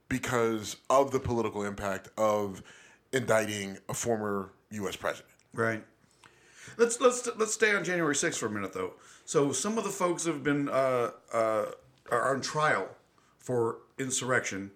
[0.08, 2.62] because of the political impact of
[3.12, 5.84] indicting a former US president Right.
[6.76, 8.92] Let's let's let's stay on January 6th for a minute though.
[9.24, 11.66] So some of the folks have been uh, uh,
[12.10, 12.88] are on trial
[13.38, 14.70] for insurrection.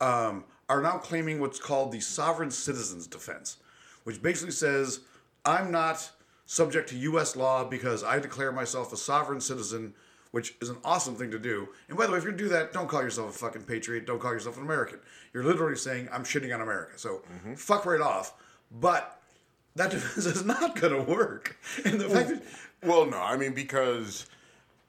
[0.00, 3.58] Um, are now claiming what's called the sovereign citizens defense,
[4.04, 5.00] which basically says
[5.44, 6.10] I'm not
[6.46, 7.36] subject to U.S.
[7.36, 9.94] law because I declare myself a sovereign citizen,
[10.34, 11.68] which is an awesome thing to do.
[11.88, 14.04] And by the way, if you're gonna do that, don't call yourself a fucking patriot.
[14.04, 14.98] Don't call yourself an American.
[15.32, 16.98] You're literally saying I'm shitting on America.
[16.98, 17.54] So mm-hmm.
[17.54, 18.34] fuck right off.
[18.72, 19.20] But
[19.76, 21.56] that defense is not gonna work.
[21.84, 22.42] And the fact that
[22.82, 24.26] Well, no, I mean because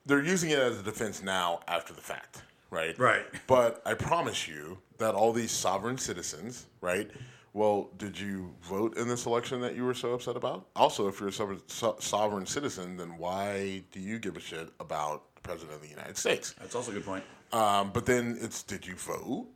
[0.08, 2.98] they're using it as a defense now after the fact, right?
[2.98, 3.28] Right.
[3.46, 7.12] But I promise you that all these sovereign citizens, right?
[7.54, 10.66] Well, did you vote in this election that you were so upset about?
[10.76, 14.70] Also, if you're a sovereign, so- sovereign citizen, then why do you give a shit
[14.80, 16.54] about president of the United States?
[16.60, 17.24] that's also a good point.
[17.54, 19.48] Um, but then it's did you vote?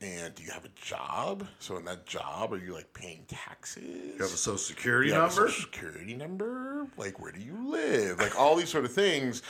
[0.00, 1.46] And do you have a job?
[1.60, 3.84] So in that job, are you like paying taxes?
[3.84, 5.30] You have a social security You number.
[5.30, 6.88] social security number?
[6.96, 8.18] Like, where do you live?
[8.18, 9.42] Like, all these sort of things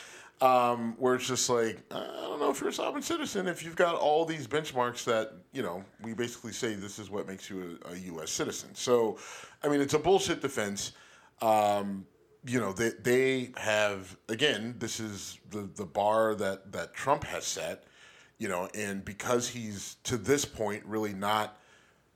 [0.43, 3.77] um, where it's just like, I don't know if you're a sovereign citizen if you've
[3.77, 7.79] got all these benchmarks that, you know, we basically say this is what makes you
[7.87, 8.31] a, a U.S.
[8.31, 8.75] citizen.
[8.75, 9.17] So,
[9.65, 10.93] I mean, it's a bullshit defense.
[11.41, 12.05] Um,
[12.45, 17.45] you know, they, they have, again, this is the, the bar that, that Trump has
[17.45, 17.85] set,
[18.39, 21.59] you know, and because he's to this point really not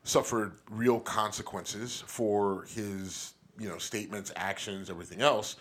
[0.02, 5.56] suffered real consequences for his you know statements, actions, everything else.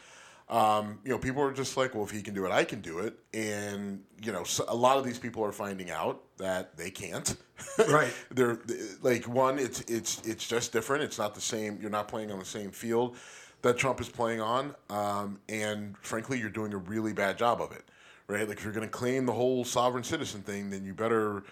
[0.48, 2.80] Um, you know, people are just like, well, if he can do it, I can
[2.80, 6.78] do it, and you know, so a lot of these people are finding out that
[6.78, 7.36] they can't.
[7.90, 8.14] Right.
[8.32, 8.60] They're
[9.02, 11.04] like one, it's it's it's just different.
[11.04, 11.78] It's not the same.
[11.82, 13.18] You're not playing on the same field
[13.66, 17.72] that Trump is playing on, um, and frankly, you're doing a really bad job of
[17.72, 17.84] it.
[18.28, 18.48] Right?
[18.48, 21.44] Like if you're going to claim the whole sovereign citizen thing, then you better,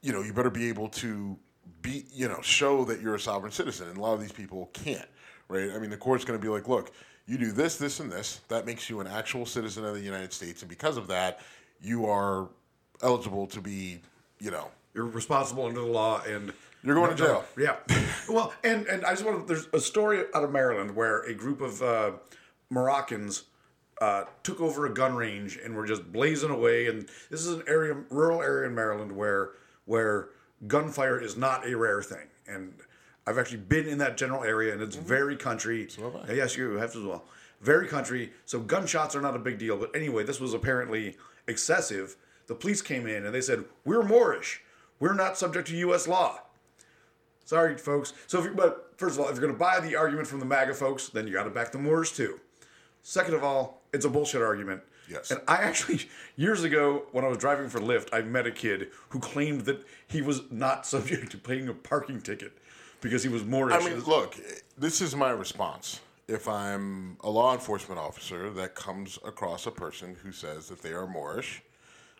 [0.00, 1.36] you know, you better be able to
[1.80, 3.88] be, you know, show that you're a sovereign citizen.
[3.88, 5.08] And a lot of these people can't,
[5.48, 5.70] right?
[5.72, 6.92] I mean, the court's going to be like, look,
[7.26, 8.40] you do this, this, and this.
[8.48, 10.62] That makes you an actual citizen of the United States.
[10.62, 11.40] And because of that,
[11.80, 12.48] you are
[13.02, 14.00] eligible to be,
[14.40, 16.52] you know, You're responsible under the law, and
[16.88, 17.44] You're going to jail.
[17.58, 17.76] Yeah.
[18.30, 19.54] well, and and I just want to.
[19.54, 22.12] There's a story out of Maryland where a group of uh,
[22.70, 23.42] Moroccans
[24.00, 26.86] uh, took over a gun range and were just blazing away.
[26.86, 29.50] And this is an area, rural area in Maryland where
[29.84, 30.30] where
[30.66, 32.26] gunfire is not a rare thing.
[32.46, 32.72] And
[33.26, 35.86] I've actually been in that general area, and it's very country.
[35.98, 36.32] have I.
[36.32, 37.26] Yes, you have as well.
[37.60, 38.32] Very country.
[38.46, 39.76] So gunshots are not a big deal.
[39.76, 42.16] But anyway, this was apparently excessive.
[42.46, 44.62] The police came in and they said, "We're Moorish.
[45.00, 46.08] We're not subject to U.S.
[46.08, 46.40] law."
[47.48, 48.12] Sorry, folks.
[48.26, 50.38] So, if you, but first of all, if you're going to buy the argument from
[50.38, 52.38] the MAGA folks, then you got to back the Moors too.
[53.02, 54.82] Second of all, it's a bullshit argument.
[55.08, 55.30] Yes.
[55.30, 58.88] And I actually, years ago, when I was driving for Lyft, I met a kid
[59.08, 62.52] who claimed that he was not subject to paying a parking ticket
[63.00, 63.82] because he was Moorish.
[63.82, 64.36] I mean, look,
[64.76, 66.00] this is my response.
[66.26, 70.92] If I'm a law enforcement officer that comes across a person who says that they
[70.92, 71.62] are Moorish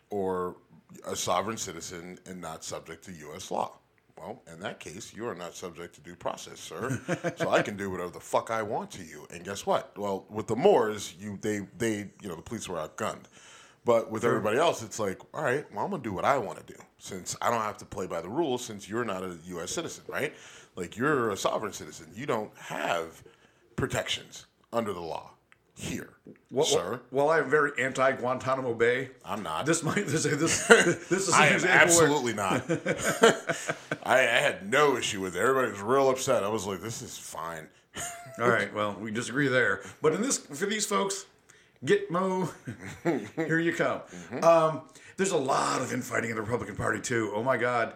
[0.09, 0.55] or
[1.05, 3.51] a sovereign citizen and not subject to U.S.
[3.51, 3.73] law,
[4.19, 6.99] well, in that case, you are not subject to due process, sir.
[7.37, 9.25] so I can do whatever the fuck I want to you.
[9.31, 9.97] And guess what?
[9.97, 13.25] Well, with the Moors, you they they you know the police were outgunned.
[13.85, 16.65] But with everybody else, it's like, all right, well, I'm gonna do what I want
[16.65, 19.37] to do since I don't have to play by the rules since you're not a
[19.45, 19.71] U.S.
[19.71, 20.33] citizen, right?
[20.75, 23.23] Like you're a sovereign citizen, you don't have
[23.77, 25.31] protections under the law
[25.79, 26.09] here,
[26.51, 26.99] well, sir.
[27.09, 29.11] Well, I'm very anti Guantanamo Bay.
[29.23, 29.65] I'm not.
[29.65, 32.63] This might this this, this is I am where- absolutely not.
[34.03, 35.39] I, I had no issue with it.
[35.39, 36.43] Everybody was real upset.
[36.43, 37.67] I was like, this is fine.
[38.41, 39.81] All right, well, we disagree there.
[40.01, 41.25] But in this, for these folks,
[41.85, 42.51] Gitmo,
[43.35, 43.99] here you come.
[44.01, 44.43] Mm-hmm.
[44.43, 44.81] Um,
[45.17, 47.31] there's a lot of infighting in the Republican Party too.
[47.33, 47.93] Oh my God,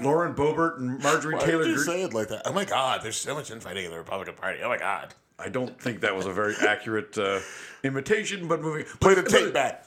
[0.00, 1.86] Lauren Boebert and Marjorie Why Taylor did you Greene.
[1.86, 2.42] say it like that?
[2.44, 4.60] Oh my God, there's so much infighting in the Republican Party.
[4.62, 5.14] Oh my God.
[5.42, 7.40] I don't think that was a very accurate uh,
[7.82, 8.84] imitation, but moving.
[9.00, 9.84] Play the tape back.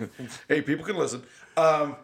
[0.48, 1.22] hey, people can listen.
[1.56, 1.96] Um,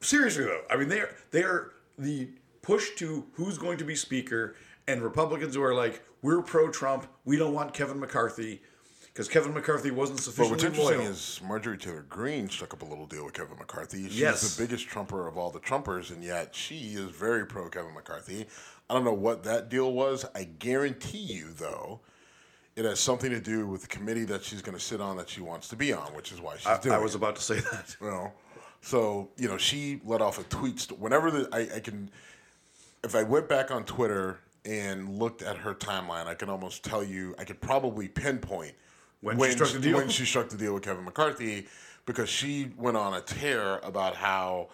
[0.00, 2.28] seriously though, I mean they are they are the
[2.62, 7.36] push to who's going to be speaker, and Republicans who are like we're pro-Trump, we
[7.36, 8.60] don't want Kevin McCarthy
[9.06, 11.10] because Kevin McCarthy wasn't But what's interesting loyal.
[11.10, 14.04] is Marjorie Taylor Greene struck up a little deal with Kevin McCarthy.
[14.04, 14.56] She's Yes.
[14.56, 18.46] the biggest Trumper of all the Trumpers, and yet she is very pro Kevin McCarthy.
[18.90, 20.24] I don't know what that deal was.
[20.34, 22.00] I guarantee you, though,
[22.76, 25.28] it has something to do with the committee that she's going to sit on that
[25.28, 27.18] she wants to be on, which is why she's I, doing I was it.
[27.18, 27.96] about to say that.
[28.00, 28.32] You know,
[28.80, 30.80] so you know, she let off a tweet.
[30.80, 32.10] St- whenever the, I, I can,
[33.04, 37.02] if I went back on Twitter and looked at her timeline, I can almost tell
[37.04, 38.72] you, I could probably pinpoint
[39.20, 39.96] When she struck the deal?
[39.96, 41.66] when she struck the deal with Kevin McCarthy,
[42.06, 44.68] because she went on a tear about how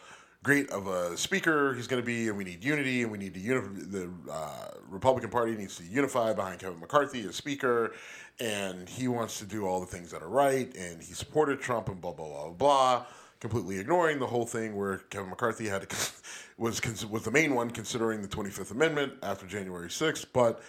[0.45, 3.35] great of a speaker he's going to be, and we need unity, and we need
[3.35, 3.69] to unify.
[3.73, 7.95] The uh, Republican Party needs to unify behind Kevin McCarthy as speaker,
[8.39, 11.89] and he wants to do all the things that are right, and he supported Trump,
[11.89, 13.07] and blah blah blah blah.
[13.41, 15.97] completely ignoring the whole thing where Kevin McCarthy had to,
[16.59, 16.81] was
[17.11, 20.63] was the main one considering the Twenty Fifth Amendment after January sixth, but.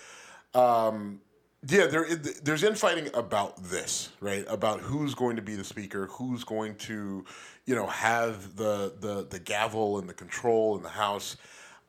[0.54, 1.20] Um,
[1.68, 4.46] yeah, there there's infighting about this, right?
[4.48, 7.26] About who's going to be the speaker, who's going to,
[7.66, 11.38] you know, have the the the gavel and the control in the House,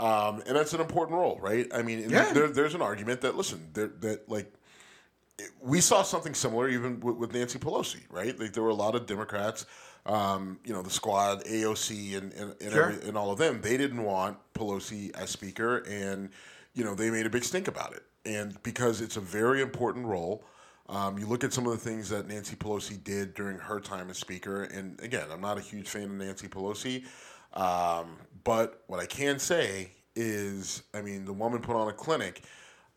[0.01, 1.67] um, and that's an important role, right?
[1.75, 2.33] I mean, Yeah.
[2.33, 4.53] there, there's an argument that listen, there, that like
[5.61, 8.39] we saw something similar even with, with Nancy Pelosi, right?
[8.39, 9.67] Like there were a lot of Democrats,
[10.07, 12.91] um, you know, the squad, AOC, and and, and, Sure.
[12.93, 13.61] every, and all of them.
[13.61, 16.31] They didn't want Pelosi as speaker, and
[16.73, 18.03] you know they made a big stink about it.
[18.27, 20.45] And because it's a very important role,
[20.89, 24.11] um, you look at some of the things that Nancy Pelosi did during her time
[24.11, 24.65] as speaker.
[24.65, 27.05] And again, I'm not a huge fan of Nancy Pelosi,
[27.55, 32.43] um, but what I can say is, I mean, the woman put on a clinic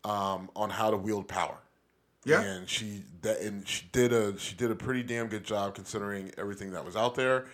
[0.04, 1.58] um, on how to wield power.
[2.26, 2.42] Yeah.
[2.42, 6.30] and she that and she did a she did a pretty damn good job considering
[6.36, 7.46] everything that was out there.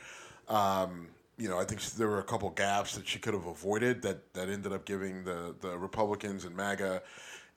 [0.48, 1.06] Um,
[1.38, 4.32] you know, I think there were a couple gaps that she could have avoided that
[4.34, 7.00] that ended up giving the the Republicans and MAGA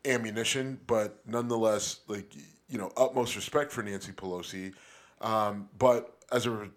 [0.05, 0.79] ammunition.
[0.87, 2.33] But nonetheless, like
[2.69, 4.73] you know, utmost respect for Nancy Pelosi.
[5.21, 6.69] Um, but as it re-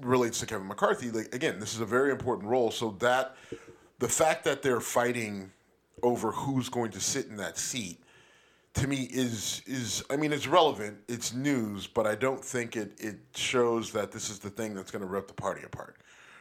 [0.00, 2.70] relates to Kevin McCarthy, like again, this is a very important role.
[2.70, 3.36] So that
[3.98, 5.50] the fact that they're fighting
[6.02, 8.00] over who's going to sit in that seat
[8.74, 12.92] to me is is I mean it's relevant, it's news, but I don't think it
[12.98, 15.96] it shows that this is the thing that's going to rip the party apart,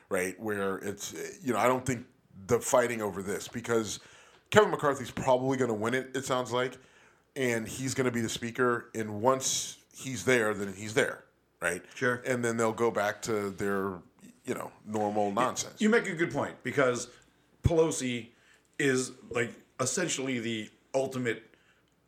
[0.10, 0.40] right?
[0.40, 2.06] Where it's you know I don't think
[2.46, 4.00] the fighting over this because
[4.50, 6.12] Kevin McCarthy's probably going to win it.
[6.16, 6.78] It sounds like,
[7.36, 8.90] and he's going to be the speaker.
[8.96, 11.24] And once he's there, then he's there,
[11.62, 11.84] right?
[11.96, 12.22] Sure.
[12.26, 14.00] And then they'll go back to their
[14.46, 15.76] you know normal nonsense.
[15.80, 17.10] You make a good point because
[17.64, 18.28] Pelosi
[18.80, 21.44] is like essentially the ultimate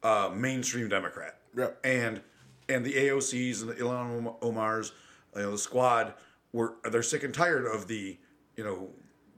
[0.04, 1.38] uh, mainstream Democrat.
[1.56, 1.70] Yeah.
[1.84, 2.22] And
[2.70, 4.94] and the AOCs and the Ilhan Omar's,
[5.36, 6.14] you know, the squad
[6.54, 8.18] were they're sick and tired of the
[8.56, 8.90] you know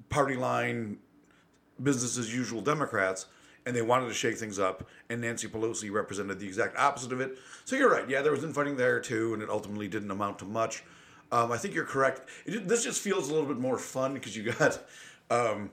[0.10, 0.98] party line
[1.84, 3.26] business as usual Democrats,
[3.66, 4.88] and they wanted to shake things up.
[5.10, 7.38] And Nancy Pelosi represented the exact opposite of it.
[7.66, 8.10] So you're right.
[8.10, 10.84] Yeah, there was infighting there too, and it ultimately didn't amount to much.
[11.32, 12.22] Um, I think you're correct.
[12.46, 14.80] It, this just feels a little bit more fun because you got
[15.30, 15.72] um,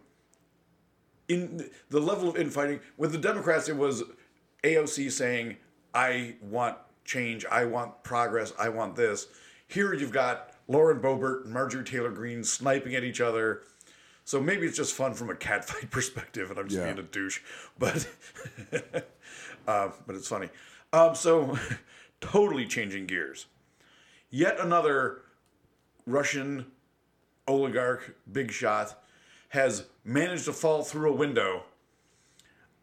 [1.28, 3.68] in the level of infighting with the Democrats.
[3.68, 4.04] It was
[4.62, 5.56] AOC saying,
[5.94, 7.44] "I want change.
[7.46, 8.52] I want progress.
[8.58, 9.26] I want this."
[9.66, 13.62] Here you've got Lauren Boebert and Marjorie Taylor Greene sniping at each other.
[14.28, 16.92] So maybe it's just fun from a catfight perspective, and I'm just Yeah.
[16.92, 17.40] being a douche,
[17.78, 18.06] but
[19.66, 20.50] uh, but it's funny.
[20.92, 21.58] Um, so
[22.20, 23.46] totally changing gears.
[24.28, 25.22] Yet another
[26.06, 26.66] Russian
[27.46, 29.02] oligarch, big shot,
[29.48, 31.62] has managed to fall through a window.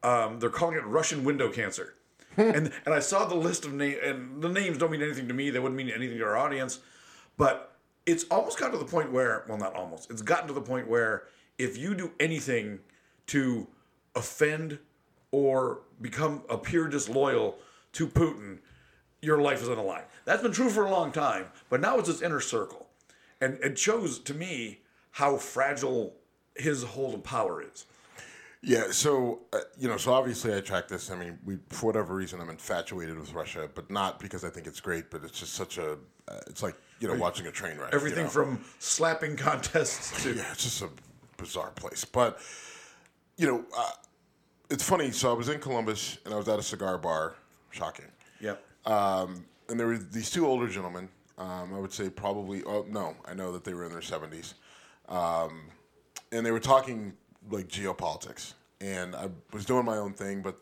[0.02, 1.94] Um, they're calling it Russian window cancer.
[2.38, 5.36] and and I saw the list of names, and the names don't mean anything to
[5.36, 5.52] me.
[5.52, 6.80] They wouldn't mean anything to our audience.
[7.38, 7.75] But
[8.06, 10.88] it's almost gotten to the point where, well, not almost, it's gotten to the point
[10.88, 11.24] where
[11.58, 12.80] if you do anything
[13.28, 13.68] to
[14.16, 14.80] offend
[15.32, 17.58] or become appear disloyal
[17.94, 18.60] to Putin,
[19.22, 20.04] your life is on the line.
[20.26, 22.88] That's been true for a long time, but now it's this inner circle.
[23.42, 24.82] And it shows to me
[25.12, 26.16] how fragile
[26.56, 27.86] his hold of power is.
[28.62, 31.12] Yeah, so uh, you know, so obviously I track this.
[31.12, 34.66] I mean, we for whatever reason I'm infatuated with Russia, but not because I think
[34.66, 35.98] it's great, but it's just such a.
[36.28, 37.92] Uh, it's like you know watching a train wreck.
[37.92, 38.30] you Everything know?
[38.30, 40.90] from slapping contests to yeah, it's just a
[41.38, 42.06] bizarre place.
[42.06, 42.40] But
[43.38, 43.92] you know, uh,
[44.70, 45.12] it's funny.
[45.12, 47.36] So I was in Columbus and I was at a cigar bar.
[47.72, 48.06] Shocking.
[48.40, 48.64] yep.
[48.86, 51.10] Um, and there were these two older gentlemen.
[51.38, 52.64] Um, I would say probably.
[52.64, 54.54] Oh no, I know that they were in their seventies,
[55.10, 55.64] um,
[56.32, 57.14] and they were talking
[57.52, 58.54] like geopolitics.
[58.82, 60.58] And I was doing my own thing, but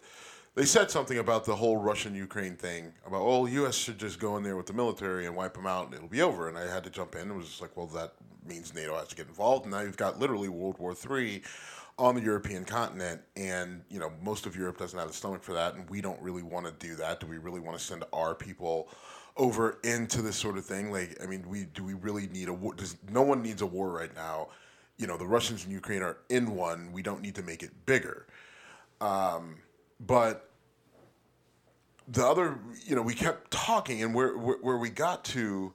[0.55, 3.75] they said something about the whole Russian Ukraine thing about oh, U.S.
[3.75, 6.21] should just go in there with the military and wipe them out, and it'll be
[6.21, 6.47] over.
[6.47, 7.21] And I had to jump in.
[7.21, 8.13] And was just like, well, that
[8.45, 9.65] means NATO has to get involved.
[9.65, 11.41] And now you've got literally World War Three
[11.97, 15.53] on the European continent, and you know most of Europe doesn't have the stomach for
[15.53, 17.19] that, and we don't really want to do that.
[17.19, 18.89] Do we really want to send our people
[19.37, 20.91] over into this sort of thing?
[20.91, 22.75] Like, I mean, we do we really need a war?
[22.75, 24.49] Does no one needs a war right now?
[24.97, 26.91] You know, the Russians and Ukraine are in one.
[26.91, 28.27] We don't need to make it bigger.
[29.01, 29.57] Um,
[30.05, 30.49] but
[32.07, 35.73] the other, you know, we kept talking, and where where, where we got to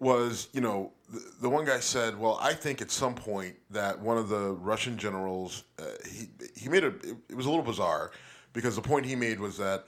[0.00, 4.00] was, you know, the, the one guy said, "Well, I think at some point that
[4.00, 7.64] one of the Russian generals, uh, he he made a, it, it was a little
[7.64, 8.10] bizarre,
[8.52, 9.86] because the point he made was that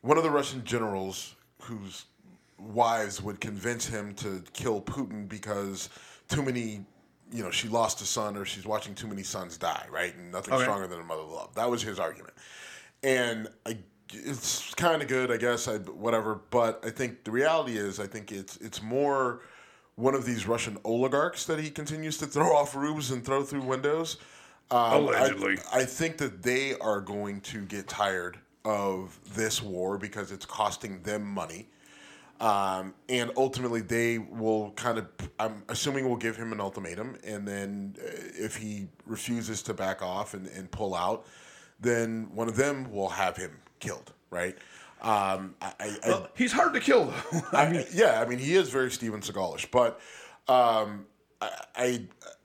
[0.00, 2.06] one of the Russian generals whose
[2.58, 5.88] wives would convince him to kill Putin because
[6.28, 6.84] too many."
[7.34, 10.14] You know, she lost a son, or she's watching too many sons die, right?
[10.14, 10.64] And nothing Okay.
[10.64, 11.54] stronger than a mother love.
[11.54, 12.34] That was his argument
[13.02, 13.78] and I,
[14.12, 15.68] it's kind of good, I guess.
[15.68, 19.40] I whatever, but I think the reality is, I think it's it's more
[19.96, 23.62] one of these Russian oligarchs that he continues to throw off roofs and throw through
[23.62, 24.18] windows.
[24.70, 25.58] Um, Allegedly.
[25.72, 30.46] I, I think that they are going to get tired of this war because it's
[30.46, 31.68] costing them money.
[32.40, 35.06] Um, and ultimately, they will kind of,
[35.38, 37.16] I'm assuming, will give him an ultimatum.
[37.22, 41.26] And then uh, if he refuses to back off and, and pull out,
[41.82, 44.56] then one of them will have him killed, right?
[45.02, 47.06] Um, I, I, I- he's hard to kill,
[47.52, 47.84] though.
[47.92, 50.00] Yeah, I mean, he is very Steven Seagalish, but
[50.48, 51.06] um,
[51.40, 52.02] I, I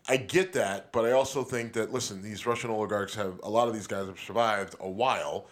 [0.09, 3.67] I get that, but I also think that listen, these Russian oligarchs have a lot
[3.67, 5.47] of these guys have survived a while,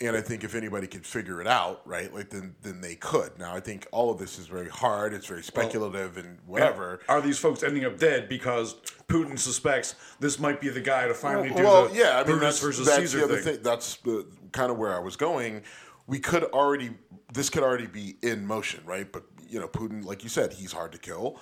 [0.00, 3.36] and I think if anybody could figure it out, right, like then then they could.
[3.38, 5.12] Now, I think all of this is very hard.
[5.12, 7.00] It's very speculative and whatever.
[7.08, 8.76] Are these folks ending up dead because
[9.08, 12.38] Putin suspects this might be the guy to finally do well, the yeah, I mean
[12.38, 13.54] Brutus that's, versus that's Caesar the other thing?
[13.54, 13.62] thing.
[13.62, 15.62] That's the, kind of where I was going.
[16.06, 16.90] We could already,
[17.32, 19.10] this could already be in motion, right?
[19.10, 21.40] But you know, Putin, like you said, he's hard to kill,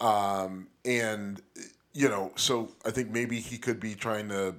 [0.00, 1.42] um, and
[1.92, 4.54] you know, so I think maybe he could be trying to,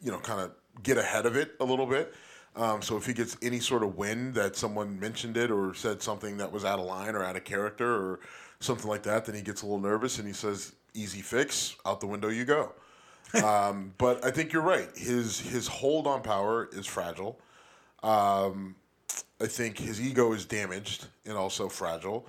[0.00, 0.52] you know, kind of
[0.82, 2.14] get ahead of it a little bit.
[2.56, 6.02] Um, so if he gets any sort of wind that someone mentioned it or said
[6.02, 8.20] something that was out of line or out of character or
[8.58, 12.00] something like that, then he gets a little nervous and he says, "Easy fix, out
[12.00, 12.72] the window you go."
[13.44, 14.88] um, but I think you're right.
[14.96, 17.38] His his hold on power is fragile.
[18.02, 18.74] Um,
[19.40, 22.26] I think his ego is damaged and also fragile,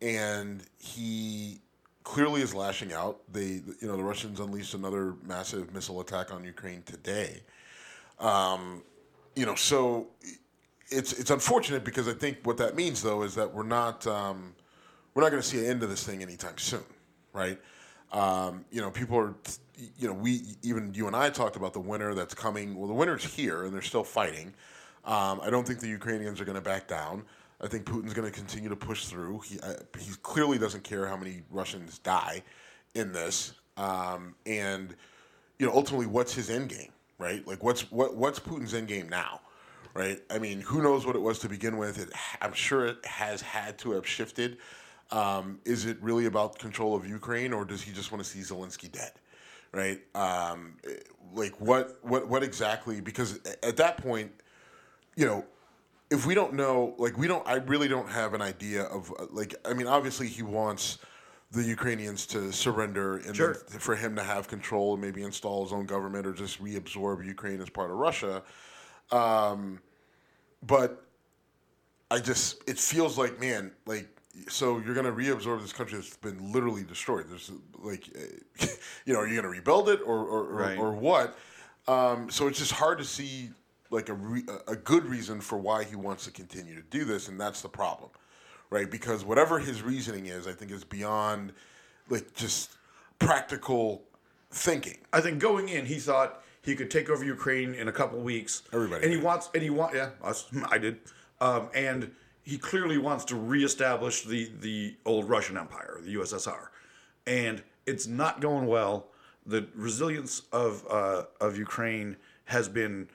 [0.00, 1.60] and he
[2.04, 3.20] clearly is lashing out.
[3.32, 7.42] They, you know, the Russians unleashed another massive missile attack on Ukraine today.
[8.20, 8.82] Um,
[9.34, 10.08] you know, so
[10.90, 14.54] it's it's unfortunate because I think what that means though is that we're not um,
[15.14, 16.84] we're not going to see an end to this thing anytime soon,
[17.32, 17.58] right?
[18.12, 19.34] Um, you know, people are,
[19.98, 22.74] you know, we even you and I talked about the winter that's coming.
[22.74, 24.52] Well, the winter's here and they're still fighting.
[25.04, 27.24] Um, I don't think the Ukrainians are going to back down.
[27.60, 29.40] I think Putin's going to continue to push through.
[29.40, 32.42] He uh, he clearly doesn't care how many Russians die
[32.94, 34.94] in this, um, and
[35.58, 36.90] you know, ultimately, what's his end game,
[37.22, 37.46] right?
[37.46, 39.40] Like, what's what what's Putin's end game now,
[39.94, 40.20] right?
[40.28, 41.98] I mean, who knows what it was to begin with?
[41.98, 42.10] It,
[42.42, 44.58] I'm sure it has had to have shifted.
[45.10, 48.40] Um, is it really about control of Ukraine, or does he just want to see
[48.40, 49.12] Zelensky dead,
[49.72, 50.00] right?
[50.14, 50.78] Um,
[51.32, 53.00] like, what what what exactly?
[53.00, 54.32] Because at that point,
[55.14, 55.44] you know,
[56.10, 59.26] if we don't know, like we don't, I really don't have an idea of, uh,
[59.30, 60.98] like, I mean, obviously he wants
[61.52, 63.56] the Ukrainians to surrender and Sure.
[63.68, 67.24] then for him to have control and maybe install his own government or just reabsorb
[67.24, 68.42] Ukraine as part of Russia.
[69.10, 69.80] Um,
[70.62, 71.04] but
[72.10, 74.08] I just, it feels like, man, like,
[74.48, 77.26] so you're going to reabsorb this country that's been literally destroyed.
[77.28, 78.08] There's like,
[79.04, 81.36] you know, are you going to rebuild it or, or, or, or what?
[81.86, 83.50] Um, so it's just hard to see
[83.90, 87.28] like a, re- a good reason for why he wants to continue to do this,
[87.28, 88.08] and that's the problem,
[88.72, 88.90] right?
[88.90, 91.52] Because whatever his reasoning is, I think is beyond
[92.08, 92.70] like just
[93.18, 94.02] practical
[94.50, 94.96] thinking.
[95.12, 98.62] I think going in, he thought he could take over Ukraine in a couple weeks.
[98.72, 101.00] Everybody and he wants, and he want, yeah, us, I did,
[101.40, 102.10] um, and
[102.42, 106.68] he clearly wants to reestablish the the old Russian Empire, the USSR,
[107.26, 109.08] and it's not going well.
[109.44, 112.16] The resilience of uh, of Ukraine
[112.46, 113.08] has been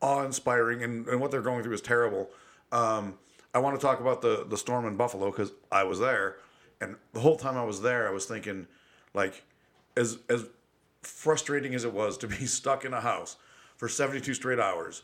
[0.00, 2.28] awe-inspiring, and, and what they're going through is terrible.
[2.72, 3.14] Um,
[3.54, 6.36] I want to talk about the the storm in Buffalo because I was there,
[6.80, 8.66] and the whole time I was there, I was thinking,
[9.14, 9.44] like,
[9.96, 10.46] as as
[11.02, 13.36] frustrating as it was to be stuck in a house
[13.76, 15.02] for 72 straight hours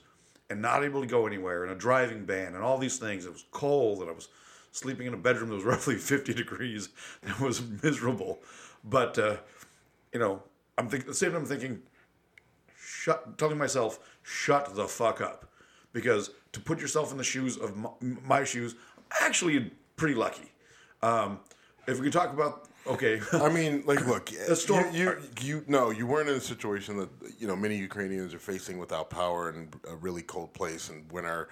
[0.49, 3.25] and not able to go anywhere and a driving ban and all these things.
[3.25, 4.29] It was cold and I was
[4.73, 6.89] sleeping in a bedroom that was roughly 50 degrees.
[7.23, 8.41] It was miserable.
[8.83, 9.37] But, uh,
[10.13, 10.43] you know,
[10.79, 11.83] I'm thinking the same I'm thinking,
[12.79, 15.50] shut, telling myself, shut the fuck up.
[15.93, 17.91] Because to put yourself in the shoes of my,
[18.27, 18.75] my shoes,
[19.11, 20.53] I'm actually pretty lucky.
[21.03, 21.41] Um,
[21.87, 25.91] if we could talk about, okay, I mean, like, look, storm- you, you, you, no,
[25.91, 29.69] you weren't in a situation that you know many Ukrainians are facing without power in
[29.89, 31.49] a really cold place and when are,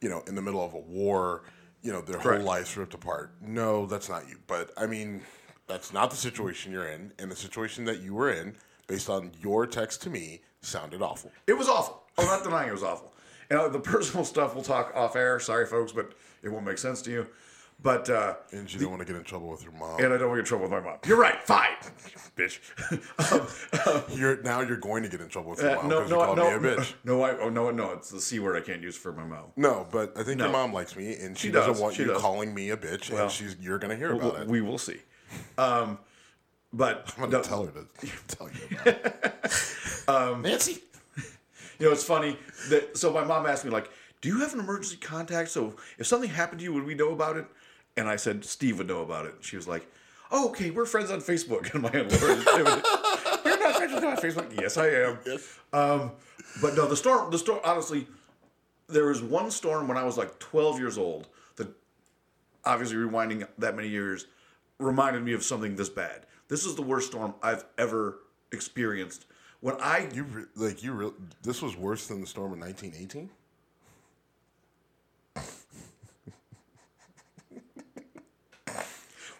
[0.00, 1.44] you know, in the middle of a war,
[1.82, 2.38] you know, their Correct.
[2.38, 3.32] whole lives ripped apart.
[3.40, 4.38] No, that's not you.
[4.46, 5.22] But I mean,
[5.66, 8.56] that's not the situation you're in, and the situation that you were in,
[8.86, 11.30] based on your text to me, sounded awful.
[11.46, 12.02] It was awful.
[12.18, 13.12] I'm not denying it was awful.
[13.50, 15.38] And the personal stuff we'll talk off air.
[15.40, 17.26] Sorry, folks, but it won't make sense to you.
[17.82, 20.02] But uh, And you don't want to get in trouble with your mom.
[20.02, 20.98] and I don't want to get in trouble with my mom.
[21.06, 21.38] You're right.
[21.42, 21.72] Fine,
[22.36, 22.58] bitch.
[23.86, 26.10] um, You're now you're going to get in trouble with your uh, mom no, because
[26.10, 26.94] you called no, me a bitch.
[27.04, 27.20] no.
[27.22, 27.90] I oh no, no.
[27.92, 29.50] It's the c word I can't use for my mouth.
[29.56, 32.08] No, but I think your mom likes me, and she, She doesn't want she you
[32.08, 32.20] does.
[32.22, 34.48] calling me a bitch, Well, and she's you're gonna hear about it.
[34.48, 34.96] we will see.
[35.58, 35.98] Um,
[36.72, 37.86] but I'm gonna tell her to
[38.28, 40.08] tell you about it.
[40.08, 40.78] Um, Nancy.
[41.78, 42.38] You know, it's funny
[42.70, 45.50] that so my mom asked me like, "Do you have an emergency contact?
[45.50, 47.46] So if something happened to you, would we know about it?"
[47.96, 49.86] And I said, "Steve would know about it." She was like,
[50.30, 51.70] oh, okay, we're friends on Facebook.
[51.74, 52.82] And my landlord,
[53.44, 54.60] you're not friends with me on Facebook.
[54.60, 55.18] Yes, I am.
[55.26, 55.58] Yes.
[55.72, 56.12] Um,
[56.60, 58.06] but no, the storm, the storm, honestly,
[58.88, 61.68] there was one storm when I was like 12 years old that
[62.64, 64.26] obviously rewinding that many years
[64.78, 66.26] reminded me of something this bad.
[66.48, 68.20] This is the worst storm I've ever
[68.52, 69.26] experienced.
[69.66, 71.10] When I You re- like you re-
[71.42, 73.28] this was worse than the storm in 1918.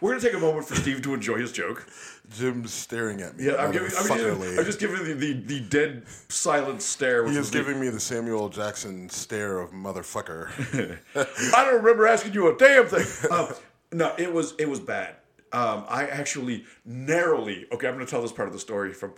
[0.00, 1.86] we're gonna take a moment for Steve to enjoy his joke.
[2.28, 3.44] Jim's staring at me.
[3.44, 7.24] Yeah, I'm, giving, I'm, giving, I'm just giving the, the, the dead silent stare.
[7.30, 8.48] He is giving me the Samuel L.
[8.48, 10.48] Jackson stare of motherfucker.
[11.54, 13.30] I don't remember asking you a damn thing.
[13.30, 13.54] Um,
[13.92, 15.14] no, it was it was bad.
[15.52, 17.66] Um, I actually narrowly.
[17.72, 18.92] Okay, I'm going to tell this part of the story.
[18.92, 19.12] From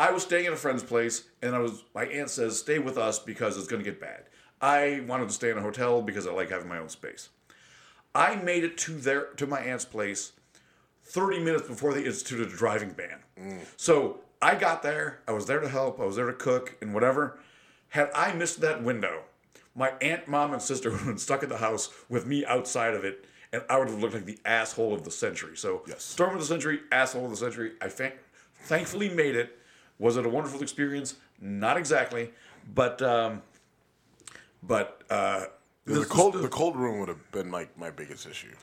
[0.00, 1.84] I was staying at a friend's place, and I was.
[1.94, 4.22] My aunt says, "Stay with us because it's going to get bad."
[4.58, 7.28] I wanted to stay in a hotel because I like having my own space.
[8.14, 10.32] I made it to their to my aunt's place
[11.04, 13.18] 30 minutes before they instituted a driving ban.
[13.38, 13.58] Mm.
[13.76, 15.20] So I got there.
[15.28, 16.00] I was there to help.
[16.00, 17.38] I was there to cook and whatever.
[17.90, 19.24] Had I missed that window,
[19.74, 22.94] my aunt, mom, and sister would have been stuck in the house with me outside
[22.94, 25.58] of it, and I would have looked like the asshole of the century.
[25.58, 26.02] So, Yes.
[26.04, 27.72] storm of the century, asshole of the century.
[27.82, 28.12] I fa-
[28.62, 29.58] thankfully made it.
[30.00, 31.14] Was it a wonderful experience?
[31.40, 32.30] Not exactly,
[32.74, 33.42] but um,
[34.62, 35.44] but uh,
[35.84, 38.54] the cold the cold room would have been my, my biggest issue.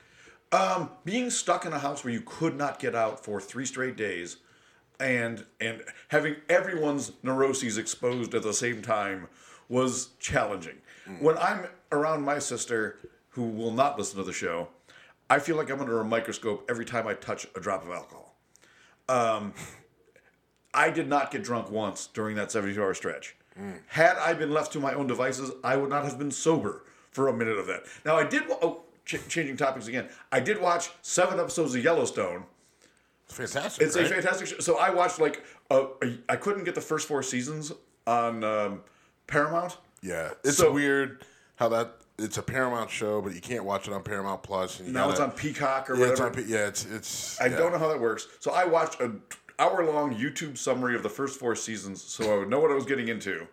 [1.05, 4.37] being stuck in a house where you could not get out for three straight days
[4.99, 9.27] and and having everyone's neuroses exposed at the same time
[9.69, 10.77] was challenging.
[11.19, 12.97] When I'm around my sister,
[13.29, 14.69] who will not listen to the show,
[15.29, 18.35] I feel like I'm under a microscope every time I touch a drop of alcohol.
[19.07, 19.53] Um,
[20.77, 23.35] I did not get drunk once during that 72 hour stretch.
[23.87, 27.27] Had I been left to my own devices, I would not have been sober for
[27.27, 27.85] a minute of that.
[28.05, 32.43] Now, I did, oh, ch- changing topics again, I did watch seven episodes of Yellowstone.
[33.25, 33.83] It's fantastic.
[33.87, 34.05] It's right?
[34.05, 34.59] a fantastic show.
[34.59, 37.71] So I watched like, a, a, I couldn't get the first four seasons
[38.05, 38.81] on um,
[39.25, 39.77] Paramount.
[40.03, 41.25] Yeah, it's So- weird
[41.55, 44.77] how that it's a Paramount show, but you can't watch it on Paramount Plus.
[44.79, 46.41] And you Now gotta- it's on Peacock or Yeah, it's whatever.
[46.41, 46.47] on.
[46.47, 47.41] Yeah, it's it's.
[47.41, 47.57] I yeah.
[47.57, 48.27] don't know how that works.
[48.39, 49.19] So I watched an
[49.59, 52.75] hour long YouTube summary of the first four seasons so I would know what I
[52.75, 53.47] was getting into.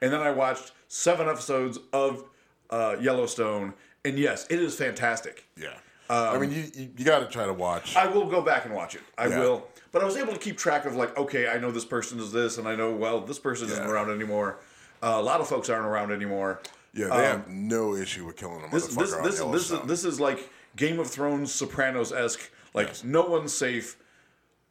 [0.00, 2.24] And then I watched seven episodes of
[2.70, 3.74] uh, Yellowstone.
[4.04, 5.46] And yes, it is fantastic.
[5.56, 5.74] Yeah,
[6.10, 7.96] I mean, you you, you got to try to watch.
[7.96, 9.00] I will go back and watch it.
[9.16, 9.40] I Yeah.
[9.40, 9.68] will.
[9.92, 12.32] But I was able to keep track of, like, okay, I know this person is
[12.32, 14.58] this, and I know, well, this person isn't around anymore.
[15.00, 16.60] Uh, a lot of folks aren't around anymore.
[16.92, 19.80] yeah, they have no issue with killing a um, This, motherfucker this, this, this, is,
[19.86, 22.50] this is like Game of Thrones, Sopranos esque.
[22.74, 23.04] Like, Yes.
[23.04, 23.96] no one's safe.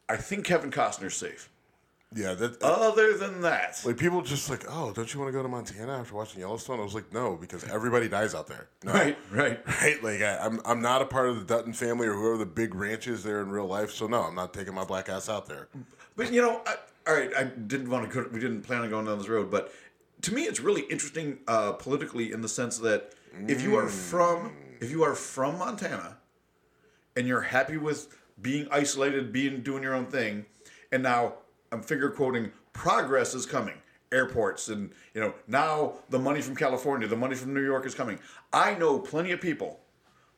[0.09, 1.49] I think Kevin Costner's safe.
[2.15, 2.61] yeah, that.
[2.61, 5.97] Other than that, like people just like, oh, don't you want to go to Montana
[5.99, 6.79] after watching Yellowstone?
[6.79, 8.67] I was like, no, because everybody dies out there.
[8.83, 8.93] No.
[8.93, 9.59] right, right.
[9.81, 12.45] Right, like I, I'm, I'm not a part of the Dutton family or whoever the
[12.45, 13.91] big ranch is there in real life.
[13.91, 15.67] So no, I'm not taking my black ass out there.
[16.15, 16.75] But you know, I,
[17.07, 18.29] all right, I didn't want to go.
[18.31, 19.73] We didn't plan on going down this road, but
[20.21, 23.13] to me, it's really interesting uh, politically in the sense that
[23.47, 26.17] if you are from if you are from Montana
[27.15, 30.45] and you're happy with being isolated, being doing your own thing,
[30.91, 31.33] and now
[31.71, 33.75] I'm finger quoting progress is coming.
[34.11, 37.95] Airports and you know now the money from California, the money from New York is
[37.95, 38.19] coming.
[38.51, 39.79] I know plenty of people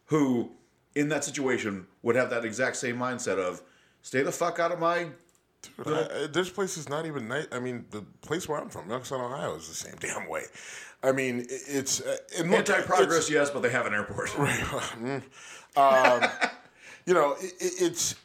[0.06, 0.52] who,
[0.96, 3.62] in that situation, would have that exact same mindset of
[4.02, 5.08] stay the fuck out of my
[5.78, 7.48] Dude, I, I- this place is not even nice.
[7.52, 10.44] I mean, the place where I'm from, Youngstown, Ohio, is the same damn way.
[11.04, 14.38] I mean, it's uh, Anti-progress, yes, but they have an airport.
[14.38, 14.62] Right.
[15.76, 16.30] um,
[17.06, 18.16] you know, it, it, it's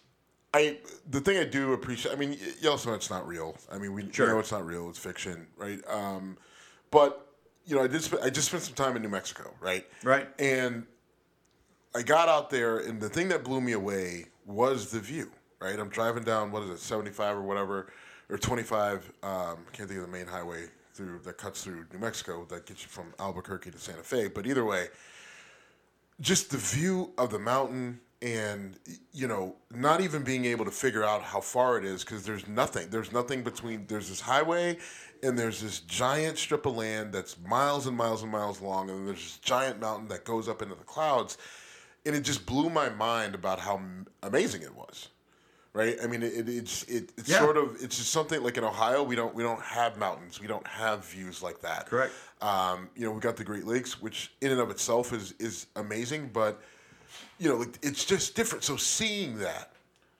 [0.53, 0.78] I
[1.09, 2.12] the thing I do appreciate.
[2.12, 3.57] I mean, you also Yellowstone, it's not real.
[3.70, 4.28] I mean, we Sure.
[4.28, 4.89] know it's not real.
[4.89, 5.81] It's fiction, right?
[5.89, 6.37] Um,
[6.91, 7.26] but
[7.66, 8.03] you know, I did.
[8.03, 9.87] Sp- I just spent some time in New Mexico, right?
[10.03, 10.28] Right.
[10.39, 10.87] And
[11.95, 15.31] I got out there, and the thing that blew me away was the view.
[15.61, 17.93] Right, I'm driving down what is it, 75 or whatever,
[18.31, 19.12] or 25.
[19.22, 20.64] Um, I can't think of the main highway
[20.95, 24.28] through that cuts through New Mexico that gets you from Albuquerque to Santa Fe.
[24.28, 24.89] But either way,
[26.18, 28.79] just the view of the mountain and
[29.12, 32.47] you know not even being able to figure out how far it is because there's
[32.47, 34.77] nothing there's nothing between there's this highway
[35.23, 39.07] and there's this giant strip of land that's miles and miles and miles long and
[39.09, 41.39] there's this giant mountain that goes up into the clouds
[42.05, 43.81] and it just blew my mind about how
[44.23, 45.09] amazing it was
[45.73, 47.39] right i mean it, it, it's it, it's Yeah.
[47.39, 50.47] sort of it's just something like in ohio we don't we don't have mountains we
[50.47, 52.12] don't have views like that Correct.
[52.43, 55.66] um, you know, we've got the Great Lakes, which in and of itself is is
[55.77, 56.61] amazing, but
[57.39, 58.65] you know, like, it's just different.
[58.65, 59.73] So seeing that,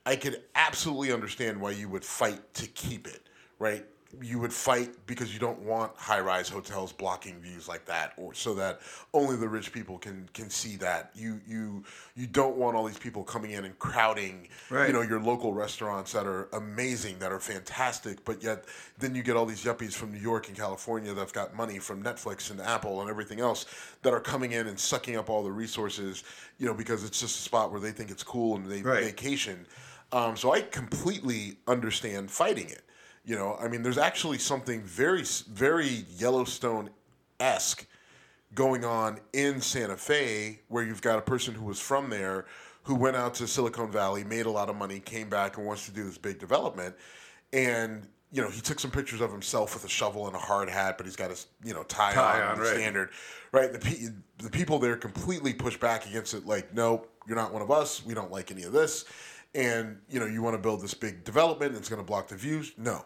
[0.07, 3.23] I could absolutely understand why you would fight to keep it,
[3.59, 3.85] right?
[4.21, 8.55] You would fight because you don't want high-rise hotels blocking views like that, or so
[8.55, 8.81] that
[9.15, 11.11] only the rich people can can see that.
[11.15, 11.85] You you
[12.17, 14.89] you don't want all these people coming in and crowding, Right.
[14.89, 18.65] you know, your local restaurants that are amazing, that are fantastic, but yet
[18.99, 22.03] then you get all these yuppies from New York and California that've got money from
[22.03, 23.67] Netflix and Apple and everything else
[24.03, 26.25] that are coming in and sucking up all the resources,
[26.59, 29.05] you know, because it's just a spot where they think it's cool and they Right.
[29.05, 29.67] vacation.
[30.13, 32.83] Um, so I completely understand fighting it.
[33.25, 36.91] You know, I mean, there's actually something very, very Yellowstone
[37.39, 37.87] esque
[38.55, 42.47] going on in Santa Fe where you've got a person who was from there
[42.85, 45.87] who went out to Silicon Valley, made a lot of money, came back and wants
[45.87, 46.95] to do this big development.
[47.53, 50.71] And, you know, he took some pictures of himself with a shovel and a hard
[50.71, 52.69] hat, but he's got his, you know, tie, Tie on, on, right.
[52.69, 53.11] standard.
[53.53, 53.73] Right?
[53.73, 54.09] The, pe-
[54.39, 58.05] the people there completely push back against it, like, no, you're not one of us.
[58.05, 59.05] We don't like any of this.
[59.55, 62.37] And, you know, you want to build this big development, it's going to block the
[62.37, 62.73] views.
[62.77, 63.05] No.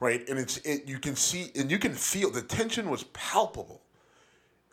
[0.00, 0.28] Right?
[0.28, 3.82] And it's, it, you can see, and you can feel the tension was palpable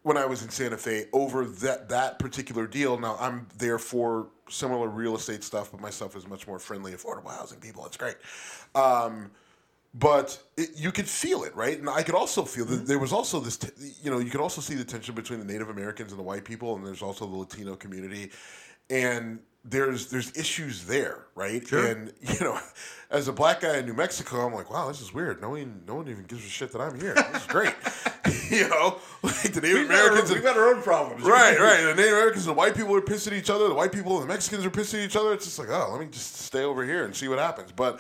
[0.03, 2.97] when I was in Santa Fe over that that particular deal.
[2.97, 6.93] Now I'm there for similar real estate stuff, but my stuff is much more friendly,
[6.93, 7.85] affordable housing people.
[7.85, 8.15] It's great.
[8.73, 9.31] Um,
[9.93, 11.77] but it, you could feel it, right?
[11.77, 13.69] And I could also feel that there was also this, t-
[14.01, 16.45] you know, you could also see the tension between the Native Americans and the white
[16.45, 18.31] people, and there's also the Latino community,
[18.89, 21.65] and there's there's issues there, right?
[21.67, 21.85] Sure.
[21.85, 22.59] And you know,
[23.09, 25.41] as a black guy in New Mexico, I'm like, wow, this is weird.
[25.41, 27.13] No one, no one even gives a shit that I'm here.
[27.13, 27.75] This is great.
[28.49, 30.31] you know, like the Native We've got, our, Americans.
[30.31, 31.23] we've got our own problems.
[31.23, 31.81] Right, right.
[31.81, 33.67] The Native Americans and the white people are pissing at each other.
[33.67, 35.33] The white people and the Mexicans are pissing at each other.
[35.33, 37.71] It's just like, oh, let me just stay over here and see what happens.
[37.71, 37.99] But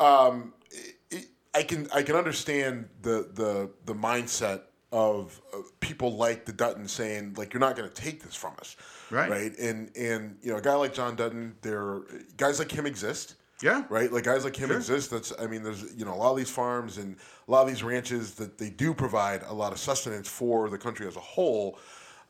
[0.00, 4.62] um, it, it, I can I can understand the the the mindset
[4.94, 8.52] of uh, people like the Dutton saying like, you're not going to take this from
[8.60, 8.76] us,
[9.10, 9.28] Right.
[9.28, 9.58] Right.
[9.58, 12.02] And and you know, a guy like John Dutton, there
[12.36, 13.34] guys like him exist.
[13.62, 13.84] Yeah.
[13.88, 14.10] Right.
[14.12, 14.76] Like guys like him Sure.
[14.78, 15.10] exist.
[15.10, 17.16] That's I mean, there's you know a lot of these farms and
[17.48, 20.78] a lot of these ranches that they do provide a lot of sustenance for the
[20.78, 21.78] country as a whole.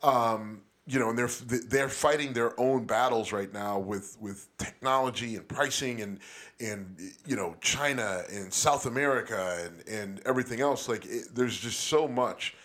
[0.03, 5.35] Um, you know, and they're they're fighting their own battles right now with with technology
[5.35, 6.19] and pricing and
[6.59, 10.87] and you know China and South America and and everything else.
[10.87, 12.55] Like it, there's just so much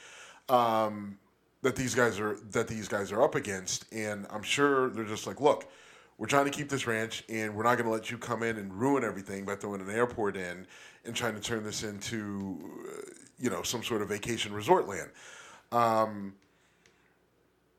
[0.51, 1.19] um,
[1.63, 5.27] that these guys are that these guys are up against, and I'm sure they're just
[5.27, 5.71] like, look,
[6.19, 8.59] we're trying to keep this ranch, and we're not going to let you come in
[8.59, 10.67] and ruin everything by throwing an airport in
[11.07, 15.09] and trying to turn this into, uh, you know, some sort of vacation resort land.
[15.73, 16.35] Um,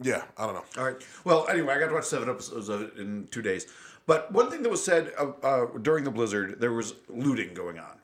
[0.02, 0.64] yeah, I don't know.
[0.78, 1.02] All right.
[1.24, 3.68] Well, anyway, I got to watch seven episodes of it in two days.
[4.08, 7.80] But one thing that was said uh, uh, during the blizzard, there was looting going
[7.80, 7.98] on,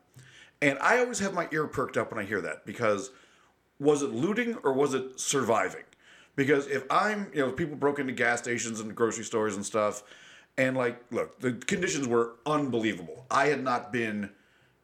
[0.61, 3.11] and I always have my ear perked up when I hear that because
[3.79, 5.83] was it looting or was it surviving?
[6.35, 10.03] Because if I'm, you know, people broke into gas stations and grocery stores and stuff,
[10.57, 13.25] and like, look, the conditions were unbelievable.
[13.29, 14.29] I had not been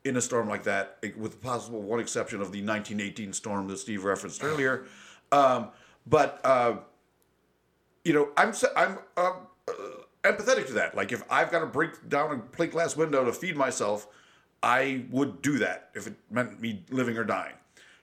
[0.04, 4.04] in a storm like that, with possible one exception of the 1918 storm that Steve
[4.04, 4.86] referenced earlier.
[5.32, 5.70] Um,
[6.06, 6.78] but uh,
[8.04, 9.34] you know, I'm I'm uh,
[9.68, 9.74] uh,
[10.24, 10.96] empathetic to that.
[10.96, 14.08] Like, if I've got to break down a plate glass window to feed myself,
[14.62, 17.56] I would do that if it meant me living or dying.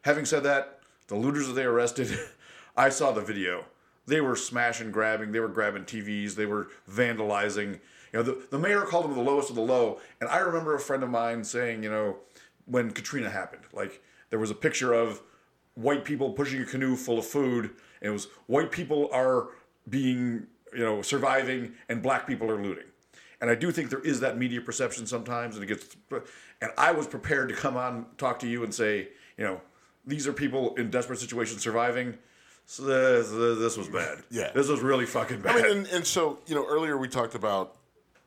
[0.02, 2.10] Having said that, the looters that they arrested,
[2.76, 3.64] I saw the video.
[4.06, 5.32] They were smashing, grabbing.
[5.32, 6.34] They were grabbing TVs.
[6.34, 7.80] They were vandalizing.
[8.12, 10.00] You know, the, the mayor called them the lowest of the low.
[10.20, 12.16] And I remember a friend of mine saying, you know,
[12.66, 15.22] when Katrina happened, like there was a picture of
[15.74, 17.70] white people pushing a canoe full of food,
[18.00, 19.48] and it was white people are
[19.90, 22.84] being, you know, surviving, and black people are looting.
[23.40, 25.96] And I do think there is that media perception sometimes, and it gets.
[26.60, 29.60] And I was prepared to come on, talk to you, and say, you know,
[30.06, 32.18] these are people in desperate situations surviving.
[32.66, 34.18] So this, this was bad.
[34.30, 34.50] Yeah.
[34.54, 35.56] this was really fucking bad.
[35.56, 37.76] I mean, and, and so you know, earlier we talked about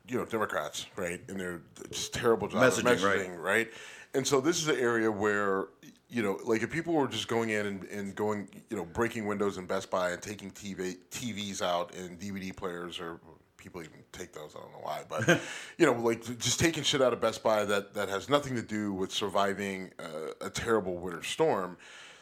[0.08, 3.72] you know Democrats, right, and their just terrible job Messaging, messaging, right.
[4.14, 5.66] And so this is an area where
[6.08, 9.26] you know, like if people were just going in and, and going, you know, breaking
[9.26, 13.20] windows in Best Buy and taking TV TVs out and DVD players or
[13.56, 14.54] people even take those.
[14.54, 15.40] I don't know why, but
[15.78, 18.62] you know, like just taking shit out of Best Buy that that has nothing to
[18.62, 21.76] do with surviving uh, a terrible winter storm.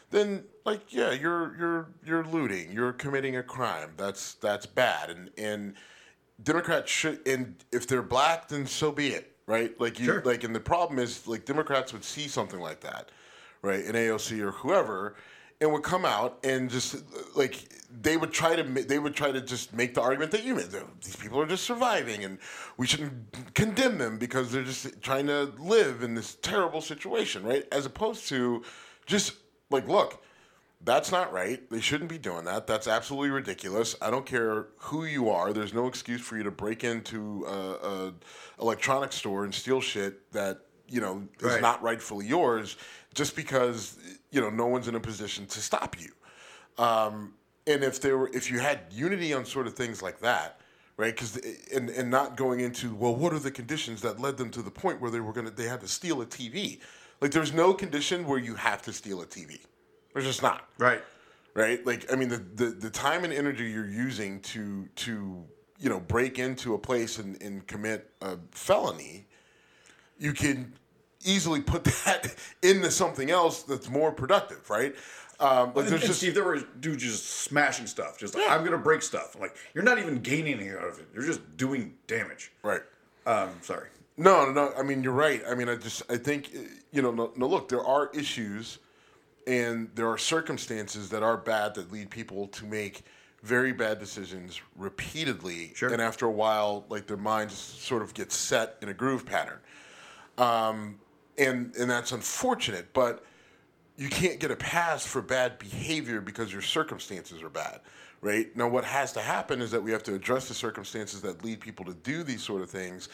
[0.09, 2.71] Then, like, yeah, you're you're you're looting.
[2.71, 3.93] You're committing a crime.
[3.97, 5.09] That's that's bad.
[5.09, 5.73] And and
[6.41, 9.79] Democrats should, and if they're black, then so be it, right?
[9.79, 10.21] Like you, Sure.
[10.23, 13.09] like, and the problem is, like, Democrats would see something like that,
[13.63, 15.15] right, in AOC or whoever,
[15.59, 17.03] and would come out and just
[17.35, 20.53] like they would try to, they would try to just make the argument that you
[20.55, 20.65] made.
[20.65, 22.37] that These people are just surviving, and
[22.77, 27.65] we shouldn't condemn them because they're just trying to live in this terrible situation, right?
[27.71, 28.63] As opposed to
[29.05, 29.33] just
[29.69, 30.21] like, look,
[30.85, 31.69] that's not right.
[31.69, 32.67] They shouldn't be doing that.
[32.67, 33.95] That's absolutely ridiculous.
[34.01, 35.53] I don't care who you are.
[35.53, 38.13] There's no excuse for you to break into a, a
[38.59, 40.59] electronics store and steal shit that
[40.89, 41.61] you know is Right.
[41.61, 42.75] not rightfully yours,
[43.13, 43.97] just because
[44.31, 46.11] you know no one's in a position to stop you.
[46.77, 47.33] Um,
[47.65, 50.59] and if there were, if you had unity on sort of things like that,
[50.97, 51.13] right?
[51.13, 51.37] Because
[51.73, 54.71] and and not going into well, what are the conditions that led them to the
[54.71, 56.79] point where they were gonna they had to steal a TV?
[57.21, 59.59] Like, there's no condition where you have to steal a TV.
[60.13, 61.01] There's just not Right.
[61.53, 61.85] right?
[61.85, 65.45] Like, I mean, the, the, the time and energy you're using to to
[65.79, 69.27] you know break into a place and, and commit a felony,
[70.17, 70.73] you can
[71.25, 74.95] easily put that into something else that's more productive, right?
[75.39, 78.17] Um, like, And, there's and just Steve, there were dudes just smashing stuff.
[78.17, 79.35] Just like, I'm gonna break stuff.
[79.39, 81.07] Like you're not even gaining anything out of it.
[81.13, 82.51] You're just doing damage.
[82.61, 82.81] right.
[83.25, 83.87] Um, sorry.
[84.17, 84.73] No, no, no.
[84.77, 85.41] I mean, you're right.
[85.49, 86.59] I mean, I just, I think, uh,
[86.91, 88.77] you know, no, no, look, there are issues
[89.47, 93.03] and there are circumstances that are bad that lead people to make
[93.41, 95.71] very bad decisions repeatedly.
[95.75, 95.91] Sure.
[95.91, 99.59] And after a while, like their minds sort of get set in a groove pattern.
[100.37, 100.99] Um,
[101.37, 103.23] and, and that's unfortunate, but
[103.97, 107.79] you can't get a pass for bad behavior because your circumstances are bad,
[108.21, 108.55] right?
[108.55, 111.59] Now, what has to happen is that we have to address the circumstances that lead
[111.59, 113.09] people to do these sort of things,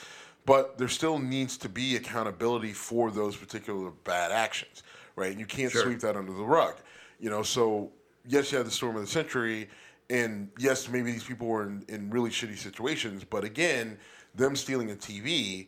[0.46, 4.84] but there still needs to be accountability for those particular bad actions,
[5.16, 5.32] right?
[5.32, 5.84] And you can't Sure.
[5.84, 6.76] sweep that under the rug,
[7.20, 7.44] you know.
[7.44, 7.92] So,
[8.28, 9.70] yes, you had the storm of the century,
[10.10, 13.98] and yes, maybe these people were in, in really shitty situations, but again,
[14.34, 15.68] them stealing a TV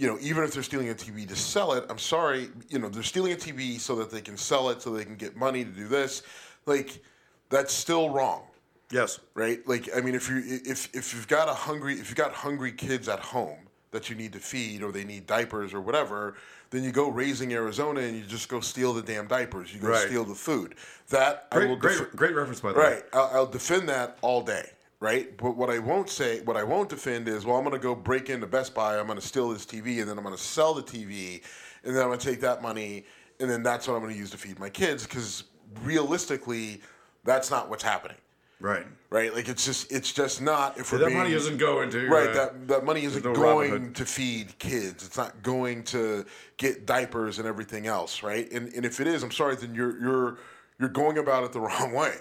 [0.00, 2.88] you know, even if they're stealing a TV to sell it, I'm sorry, you know,
[2.88, 5.62] they're stealing a TV so that they can sell it, so they can get money
[5.62, 6.22] to do this.
[6.64, 7.02] Like,
[7.50, 8.44] that's still wrong,
[8.90, 9.20] Yes.
[9.34, 9.60] right?
[9.68, 12.72] Like, I mean, if you if if you've got a hungry if you've got hungry
[12.72, 13.58] kids at home
[13.90, 16.34] that you need to feed or they need diapers or whatever,
[16.70, 19.74] then you go raising Arizona and you just go steal the damn diapers.
[19.74, 20.06] You go Right.
[20.06, 20.76] steal the food.
[21.10, 22.84] That I will Great, defer- great, great reference by the way.
[22.94, 23.04] Right.
[23.12, 24.70] I'll, I'll defend that all day.
[25.00, 25.34] Right.
[25.38, 27.94] But what I won't say, what I won't defend is, well, I'm going to go
[27.94, 28.98] break into Best Buy.
[28.98, 31.42] I'm going to steal this TV, and then I'm going to sell the TV,
[31.84, 33.06] and then I'm going to take that money,
[33.40, 35.04] and then that's what I'm going to use to feed my kids.
[35.04, 35.44] Because
[35.82, 36.82] realistically,
[37.24, 38.18] that's not what's happening.
[38.60, 38.86] Right.
[39.08, 39.34] Right.
[39.34, 40.78] Like it's just, it's just not.
[40.78, 43.34] If we're That being, money isn't going to Right, uh, that that money isn't no
[43.34, 45.06] going to feed kids.
[45.06, 46.26] It's not going to
[46.58, 48.52] get diapers and everything else, right?
[48.52, 50.38] And and if it is, I'm sorry, then you're you're
[50.78, 52.16] you're going about it the wrong way.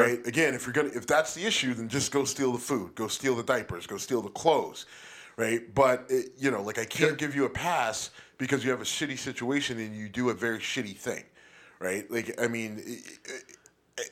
[0.00, 0.26] Right?
[0.26, 3.08] Again, if you're gonna if that's the issue, then just go steal the food, go
[3.08, 4.86] steal the diapers, go steal the clothes.
[5.36, 5.74] Right?
[5.74, 8.84] But it, you know, like I can't give you a pass because you have a
[8.84, 11.24] shitty situation and you do a very shitty thing.
[11.78, 12.10] Right?
[12.10, 13.02] Like I mean,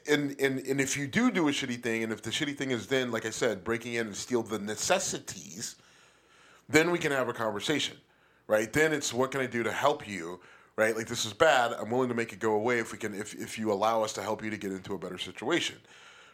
[0.09, 2.70] and, and and if you do do a shitty thing, and if the shitty thing
[2.70, 5.76] is then, like I said, breaking in and steal the necessities,
[6.68, 7.97] then we can have a conversation,
[8.47, 8.72] right?
[8.72, 10.41] Then it's what can I do to help you,
[10.77, 10.97] right?
[10.97, 11.72] Like this is bad.
[11.72, 14.12] I'm willing to make it go away if we can, if if you allow us
[14.14, 15.77] to help you to get into a better situation,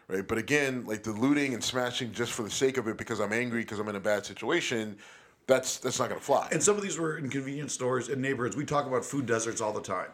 [0.08, 0.26] right?
[0.26, 3.32] But again, like the looting and smashing just for the sake of it because I'm
[3.32, 4.96] angry because I'm in a bad situation,
[5.46, 6.48] that's that's not gonna fly.
[6.52, 8.56] And some of these were in convenience stores in neighborhoods.
[8.56, 10.10] We talk about food deserts all the time.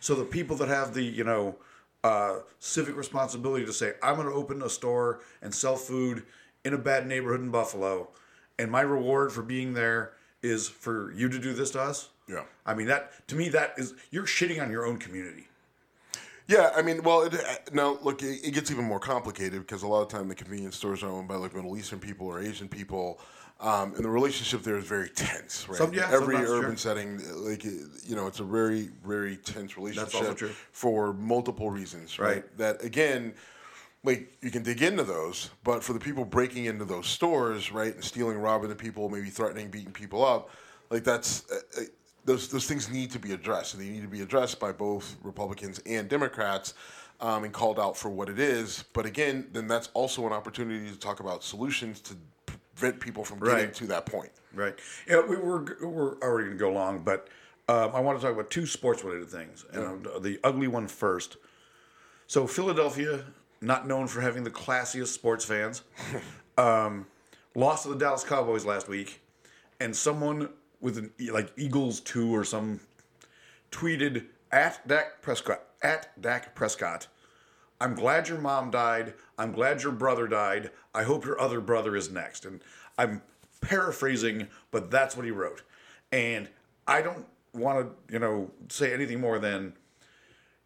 [0.00, 1.56] So the people that have the, you know,
[2.04, 6.24] uh, civic responsibility to say, I'm going to open a store and sell food
[6.64, 8.08] in a bad neighborhood in Buffalo,
[8.58, 10.12] and my reward for being there
[10.42, 12.10] is for you to do this to us.
[12.28, 12.42] Yeah.
[12.66, 15.48] I mean that to me that is you're shitting on your own community.
[16.48, 17.34] Yeah, I mean, well, it,
[17.74, 20.76] now look, it, it gets even more complicated because a lot of time the convenience
[20.76, 23.20] stores are owned by like Middle Eastern people or Asian people,
[23.60, 25.76] um, and the relationship there is very tense, right?
[25.76, 26.76] Some- yeah, Every urban sure.
[26.76, 30.50] setting, like you know, it's a very, very tense relationship true.
[30.72, 32.28] for multiple reasons, right?
[32.28, 32.56] Right.
[32.56, 33.34] That again,
[34.02, 37.94] like you can dig into those, but for the people breaking into those stores, right,
[37.94, 40.48] and stealing, robbing the people, maybe threatening, beating people up,
[40.88, 41.44] like that's.
[41.50, 41.84] Uh, uh,
[42.28, 45.16] those, those things need to be addressed, and they need to be addressed by both
[45.22, 46.74] Republicans and Democrats,
[47.20, 48.84] um, and called out for what it is.
[48.92, 52.14] But again, then that's also an opportunity to talk about solutions to
[52.76, 53.74] prevent people from getting Right.
[53.74, 54.30] to that point.
[54.54, 54.74] Right.
[55.08, 57.28] Yeah, we were we're already going to go long, but
[57.68, 59.64] um, I want to talk about two sports related things.
[59.72, 61.38] And uh, the ugly one first.
[62.26, 63.24] So Philadelphia,
[63.60, 65.82] not known for having the classiest sports fans,
[66.58, 67.06] um,
[67.54, 69.20] lost to the Dallas Cowboys last week,
[69.80, 70.50] and someone
[70.80, 72.80] with an like Eagles two or some
[73.70, 77.08] tweeted at Dak Prescott at Dak Prescott.
[77.80, 79.14] I'm glad your mom died.
[79.38, 80.70] I'm glad your brother died.
[80.94, 82.44] I hope your other brother is next.
[82.44, 82.60] And
[82.96, 83.22] I'm
[83.60, 85.62] paraphrasing, but that's what he wrote.
[86.10, 86.48] And
[86.86, 89.74] I don't want to, you know, say anything more than,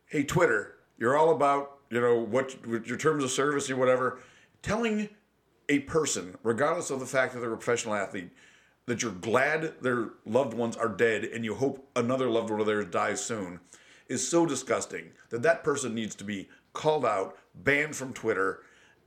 [0.07, 4.21] hey, Twitter, you're all about, you know, what, what your terms of service or whatever.
[4.63, 5.09] Telling
[5.69, 8.31] a person, regardless of the fact that they're a professional athlete,
[8.87, 12.67] that you're glad their loved ones are dead and you hope another loved one of
[12.67, 13.61] theirs dies soon
[14.09, 18.61] is so disgusting that that person needs to be called out, banned from Twitter,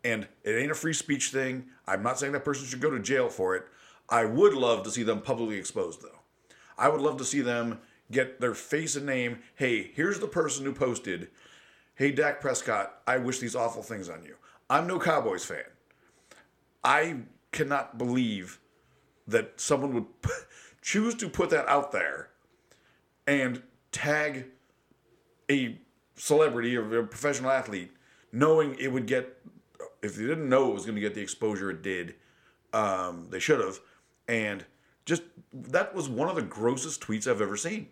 [0.04, 1.66] and it ain't a free speech thing.
[1.88, 3.66] I'm not saying that person should go to jail for it.
[4.10, 6.20] I would love to see them publicly exposed, though.
[6.78, 7.80] I would love to see them
[8.12, 9.40] get their face and name.
[9.56, 11.30] Hey, here's the person who posted,
[11.96, 14.36] Hey, Dak Prescott, I wish these awful things on you.
[14.70, 15.64] I'm no Cowboys fan.
[16.84, 17.18] I
[17.52, 18.60] cannot believe
[19.28, 20.06] that someone would
[20.82, 22.30] choose to put that out there
[23.28, 23.62] and
[23.92, 24.46] tag
[25.50, 25.80] a
[26.16, 27.92] celebrity or a professional athlete,
[28.32, 29.38] knowing it would get,
[30.02, 32.16] if they didn't know it was going to get the exposure it did,
[32.74, 33.80] um, they should have.
[34.28, 34.66] And
[35.06, 35.24] just
[35.54, 37.88] that was one of the grossest tweets I've ever seen.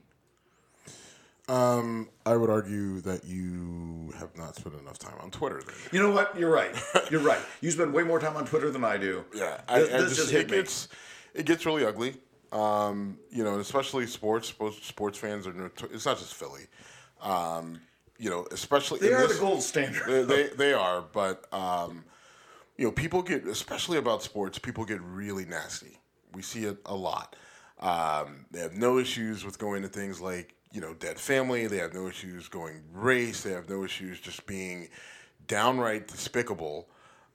[1.49, 5.61] Um, I would argue that you have not spent enough time on Twitter.
[5.65, 5.75] Then.
[5.91, 6.37] You know what?
[6.37, 6.73] You're right.
[7.11, 7.39] You're right.
[7.59, 9.25] You spend way more time on Twitter than I do.
[9.35, 10.57] Yeah, I, this, I this just, just hit it me.
[10.57, 10.87] gets
[11.33, 12.15] it gets really ugly.
[12.51, 14.47] Um, you know, especially sports.
[14.47, 15.53] Sports, sports fans are.
[15.53, 16.67] noto- It's not just Philly.
[17.21, 17.79] Um,
[18.19, 20.03] you know, especially They in are this- the gold standard.
[20.07, 22.03] they, they they are, but um,
[22.77, 24.59] you know, people get especially about sports.
[24.59, 25.99] People get really nasty.
[26.33, 27.35] We see it a lot.
[27.79, 31.65] Um, they have no issues with going to things like you know dead family.
[31.67, 33.41] They have no issues going race.
[33.41, 34.89] They have no issues just being
[35.47, 36.87] downright despicable.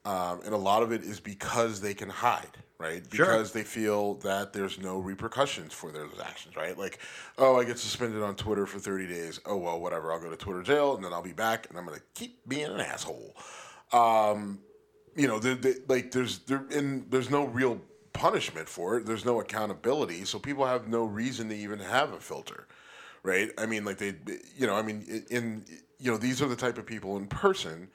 [0.05, 3.03] Um, and a lot of it is because they can hide, right?
[3.13, 3.27] Sure.
[3.27, 6.79] Because they feel that there's no repercussions for their actions, right?
[6.79, 7.01] Like,
[7.37, 9.41] oh, I get suspended on Twitter for 30 days.
[9.45, 10.13] Oh, well, whatever.
[10.13, 12.47] I'll go to Twitter jail and then I'll be back and I'm going to keep
[12.49, 13.35] being an asshole.
[13.93, 14.61] Um,
[15.17, 17.81] you know, they they like there's there and there's no real
[18.13, 19.07] punishment for it.
[19.07, 22.69] There's no accountability, so people have no reason to even have a filter,
[23.25, 23.51] right?
[23.59, 24.15] I mean, like they,
[24.57, 25.65] you know, I mean, in
[25.99, 27.89] you know, these are the type of people in person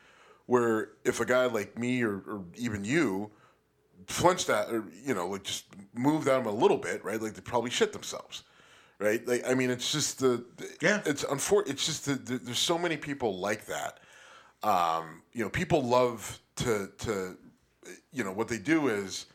[0.47, 3.31] where if a guy like me or, or even you
[4.07, 7.21] flinched that or you know like just move them a little bit right?
[7.21, 8.43] Like they probably shit themselves
[8.99, 9.27] right?
[9.27, 11.01] Like i mean it's just the, the Yeah.
[11.05, 13.99] it's unfor- it's just the, the, there's so many people like that.
[14.63, 17.37] Um, you know people love to to
[18.13, 19.25] you know what they do is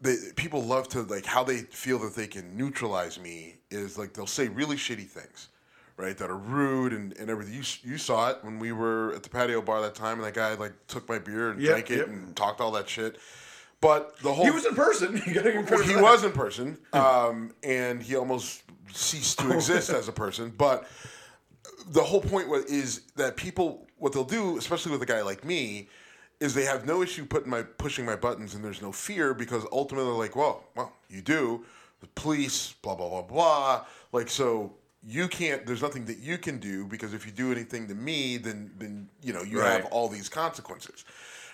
[0.00, 4.12] they people love to like how they feel that they can neutralize me is like
[4.12, 5.48] they'll say really shitty things
[5.98, 9.22] right that are rude and, and everything you, you saw it when we were at
[9.22, 11.90] the patio bar that time and that guy like took my beer and Yep, drank
[11.90, 12.06] it yep.
[12.08, 13.18] and talked all that shit
[13.80, 15.22] but the whole He was in person.
[15.26, 16.02] You gotta give him well, credit he that.
[16.02, 20.50] was in person, um, and he almost ceased to exist as a person.
[20.58, 20.88] But
[21.90, 25.44] the whole point was, is that people, what they'll do, especially with a guy like
[25.44, 25.88] me,
[26.40, 29.64] is they have no issue putting my pushing my buttons, and there's no fear because
[29.70, 31.64] ultimately, they're like, well, well, you do,
[32.00, 34.72] the police, blah blah blah blah, like so.
[35.06, 35.64] You can't.
[35.64, 39.08] There's nothing that you can do because if you do anything to me, then then
[39.22, 41.04] you know you have all these consequences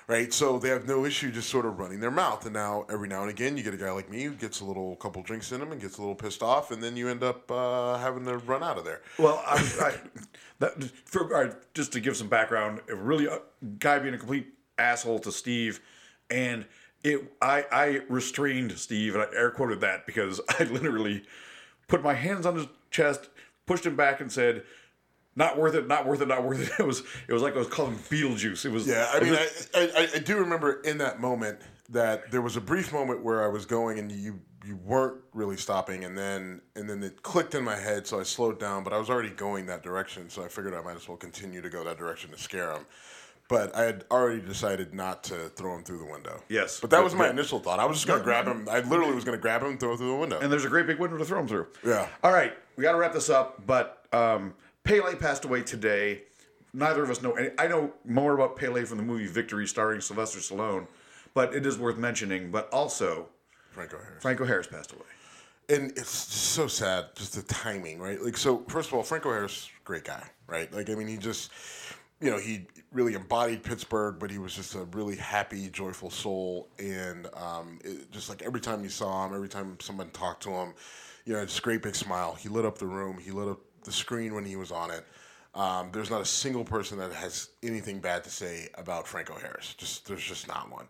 [0.06, 0.32] right?
[0.32, 2.44] So they have no issue just sort of running their mouth.
[2.44, 4.64] And now, every now and again, you get a guy like me who gets a
[4.64, 7.22] little couple drinks in him and gets a little pissed off, and then you end
[7.22, 9.00] up uh, having to run out of there.
[9.18, 9.94] Well, I, I,
[10.58, 13.40] that, for, right, just to give some background, a really a
[13.78, 14.46] guy being a complete
[14.78, 15.80] asshole to Steve,
[16.30, 16.64] and
[17.02, 21.22] it, I, I restrained Steve, and I air quoted that because I literally
[21.88, 23.28] put my hands on his chest,
[23.66, 24.64] pushed him back, and said,
[25.36, 27.58] "Not worth it, not worth it, not worth it." It was, it was like I
[27.58, 28.64] was calling Beetlejuice.
[28.64, 31.60] It was, Yeah, I mean, was- I, I, I do remember in that moment
[31.90, 35.58] that there was a brief moment where I was going and you you weren't really
[35.58, 38.92] stopping, and then and then it clicked in my head, so I slowed down, but
[38.92, 41.68] I was already going that direction, so I figured I might as well continue to
[41.68, 42.86] go that direction to scare him.
[43.54, 46.42] But I had already decided not to throw him through the window.
[46.48, 46.80] Yes.
[46.80, 47.78] but that was my initial thought.
[47.78, 48.68] I was just going to grab him.
[48.70, 50.40] I literally was going to grab him, and throw him through the window.
[50.40, 51.66] and there's a great big window to throw him through.
[51.84, 52.08] Yeah.
[52.22, 53.64] All right, we got to wrap this up.
[53.66, 56.22] But um, Pele passed away today.
[56.72, 57.32] Neither of us know.
[57.32, 60.86] Any, I know more about Pele from the movie Victory, starring Sylvester Stallone,
[61.32, 62.50] but it is worth mentioning.
[62.50, 63.28] But also,
[63.70, 64.22] Franco Harris.
[64.22, 65.02] Franco Harris passed away.
[65.68, 68.20] and it's just so sad, just the timing, right?
[68.20, 70.72] Like, so first of all, Franco Harris, great guy, right?
[70.72, 71.50] Like, I mean, he just,
[72.24, 76.70] you know, he really embodied Pittsburgh, but he was just a really happy, joyful soul,
[76.78, 80.50] and um, it, just like every time you saw him, every time someone talked to
[80.50, 80.72] him,
[81.26, 82.34] you know, just great big smile.
[82.34, 83.18] He lit up the room.
[83.18, 85.04] He lit up the screen when he was on it.
[85.54, 89.74] Um, there's not a single person that has anything bad to say about Franco Harris.
[89.74, 90.88] Just there's just not one.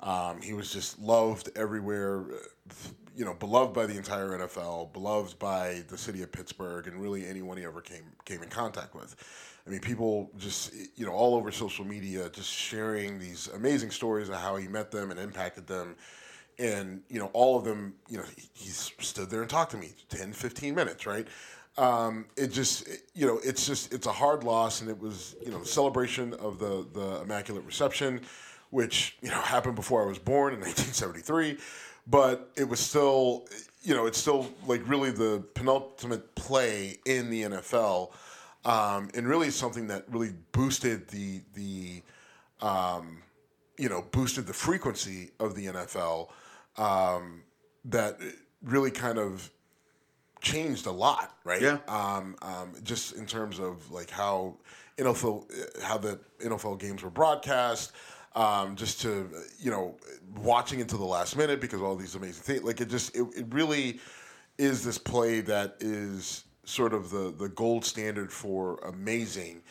[0.00, 2.74] Um, he was just loved everywhere, uh,
[3.14, 7.26] you know, beloved by the entire NFL, beloved by the city of Pittsburgh, and really
[7.26, 9.14] anyone he ever came came in contact with.
[9.66, 14.28] I mean, people just you know all over social media just sharing these amazing stories
[14.28, 15.96] of how he met them and impacted them.
[16.58, 19.76] And you know, all of them, you know, he, he stood there and talked to
[19.78, 21.26] me 10, 15 minutes, right?
[21.78, 25.36] Um, it just, it- you know, it's just, it's a hard loss, and it was,
[25.44, 28.20] you know, the celebration of the the Immaculate Reception,
[28.70, 31.56] which you know happened before I was born in 1973,
[32.06, 33.46] but it was still,
[33.82, 38.12] you know, it's still like really the penultimate play in the NFL,
[38.64, 42.02] um, and really something that really boosted the the
[42.60, 43.22] um,
[43.78, 46.28] you know, boosted the frequency of the NFL.
[46.76, 47.42] Um,
[47.86, 48.18] that
[48.62, 49.50] really kind of
[50.42, 51.62] changed a lot, right?
[51.62, 51.78] Yeah.
[51.88, 54.56] Um, um, just in terms of like how
[54.98, 57.92] NFL, how the NFL games were broadcast.
[58.36, 59.96] Um, just to you know,
[60.36, 62.62] watching until the last minute because all these amazing things.
[62.62, 63.98] Like it just, it, it really
[64.56, 69.62] is this play that is sort of the the gold standard for amazing.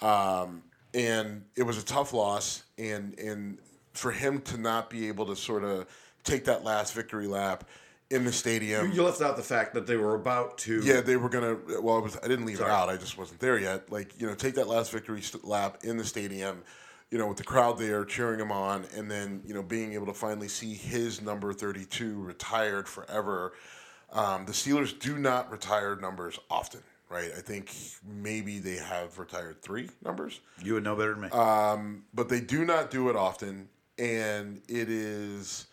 [0.00, 0.62] Um,
[0.94, 3.58] and it was a tough loss, and and
[3.92, 5.86] for him to not be able to sort of
[6.24, 7.64] take that last victory lap
[8.10, 8.92] in the stadium.
[8.92, 10.80] You left out the fact that they were about to.
[10.82, 11.56] Yeah, they were gonna.
[11.80, 12.16] Well, I was.
[12.22, 12.88] I didn't leave it out.
[12.88, 13.90] I just wasn't there yet.
[13.90, 16.62] Like you know, take that last victory lap in the stadium.
[17.10, 20.06] You know, with the crowd there cheering him on, and then you know being able
[20.06, 23.52] to finally see his number thirty-two retired forever.
[24.12, 27.30] Um, the Steelers do not retire numbers often, right?
[27.36, 27.72] I think
[28.04, 32.02] maybe they have retired three numbers You would know better than me.
[32.14, 35.66] but they do not do it often, and it is,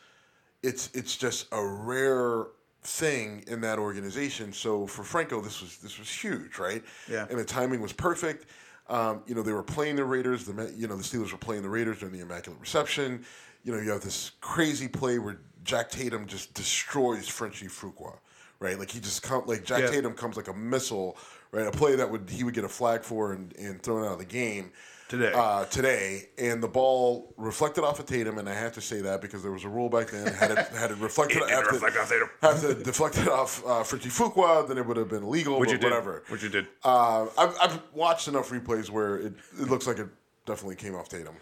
[0.64, 2.46] it's it's just a rare
[2.84, 4.54] thing in that organization.
[4.54, 6.84] So for Franco, this was this was huge, right?
[7.10, 7.26] Yeah.
[7.30, 8.46] And the timing was perfect.
[8.90, 10.46] Um, you know, they were playing the Raiders.
[10.46, 13.26] The you know the Steelers were playing the Raiders during the Immaculate Reception.
[13.64, 18.18] You know, you have this crazy play where Jack Tatum just destroys Frenchie Fuqua,
[18.60, 18.78] right?
[18.78, 19.88] Like he just come like Jack Yeah.
[19.91, 21.18] Tatum comes like a missile,
[21.51, 21.68] right?
[21.68, 24.20] A play that would he would get a flag for and, and thrown out of
[24.20, 24.72] the game
[25.10, 25.32] Today.
[25.34, 29.22] uh, today, and the ball reflected off of Tatum, and I have to say that
[29.22, 31.95] because there was a rule back then had it had it reflected It to- reflect
[31.97, 32.30] off Tatum.
[32.41, 35.72] have to deflect it off uh, Frenchie Fuqua, then it would have been illegal, Which
[35.72, 35.91] you did.
[35.91, 36.24] whatever.
[36.28, 36.68] Which you did.
[36.84, 40.10] Uh, I've, I've watched enough replays where it, it looks like it
[40.45, 41.36] definitely came off Tatum.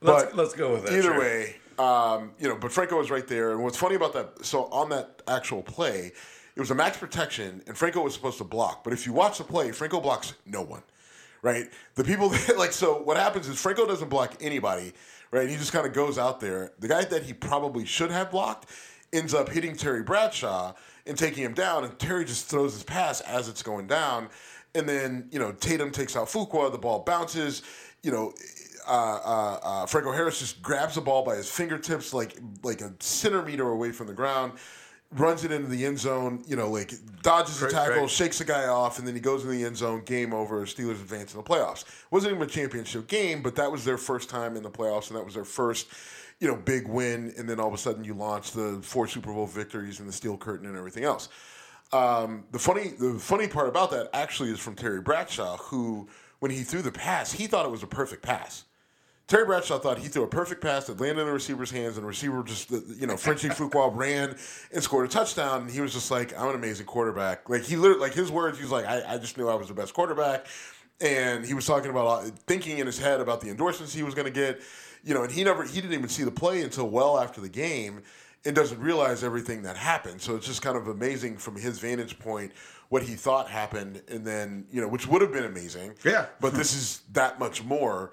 [0.00, 1.20] Let's- but let's go with that, Either sure.
[1.20, 3.50] way, um, you know, but Franco was right there.
[3.52, 4.46] And what's funny about that?
[4.46, 6.12] So on that actual play,
[6.60, 8.84] it was a max protection, and Franco was supposed to block.
[8.84, 10.82] But if you watch the play, Franco blocks no one.
[11.40, 13.00] Right, the people that, like so.
[13.00, 14.92] What happens is Franco doesn't block anybody,
[15.30, 15.48] right?
[15.48, 16.72] He just kind of goes out there.
[16.78, 18.66] The guy that he probably should have blocked
[19.10, 20.74] ends up hitting Terry Bradshaw
[21.06, 24.28] and taking him down, and Terry just throws his pass as it's going down,
[24.74, 27.62] and then you know Tatum takes out Fuqua, the ball bounces,
[28.02, 28.34] you know.
[28.88, 32.92] Uh, uh, uh, Franco Harris just grabs the ball by his fingertips, like like a
[32.98, 34.52] centimeter away from the ground,
[35.12, 36.42] runs it into the end zone.
[36.46, 36.92] You know, like
[37.22, 39.76] dodges the Great, tackle, shakes the guy off, and then he goes in the end
[39.76, 40.02] zone.
[40.04, 40.64] Game over.
[40.66, 41.84] Steelers advance in the playoffs.
[42.10, 45.18] wasn't even a championship game, but that was their first time in the playoffs, and
[45.18, 45.88] that was their first,
[46.38, 47.32] you know, big win.
[47.36, 50.12] And then all of a sudden, you launch the four Super Bowl victories and the
[50.12, 51.28] steel curtain and everything else.
[51.92, 56.08] Um, the funny, the funny part about that actually is from Terry Bradshaw, who,
[56.38, 58.64] when he threw the pass, he thought it was a perfect pass.
[59.30, 62.02] Terry Bradshaw thought he threw a perfect pass that landed in the receiver's hands, and
[62.02, 64.34] the receiver just, you know, Frenchie Fuqua ran
[64.72, 65.62] and scored a touchdown.
[65.62, 68.58] And he was just like, "I'm an amazing quarterback." Like he literally, like his words,
[68.58, 70.46] he was like, "I, I just knew I was the best quarterback,"
[71.00, 74.16] and he was talking about uh, thinking in his head about the endorsements he was
[74.16, 74.62] going to get,
[75.04, 77.48] you know, and he never, he didn't even see the play until well after the
[77.48, 78.02] game,
[78.44, 80.20] and doesn't realize everything that happened.
[80.20, 82.50] So it's just kind of amazing from his vantage point
[82.88, 85.94] what he thought happened, and then you know, which would have been amazing.
[86.04, 86.26] Yeah.
[86.40, 88.10] but this is that much more.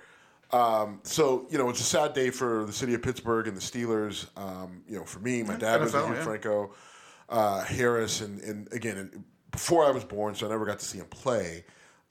[0.51, 3.61] Um, so you know, it's a sad day for the city of Pittsburgh and the
[3.61, 4.27] Steelers.
[4.37, 6.23] Um, you know, for me, my dad was a NFL, huge yeah.
[6.23, 6.73] Franco
[7.29, 9.19] uh, Harris, and, and again, it-
[9.51, 11.63] before I was born, so I never got to see him play.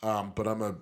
[0.02, 0.74] Um, but I'm a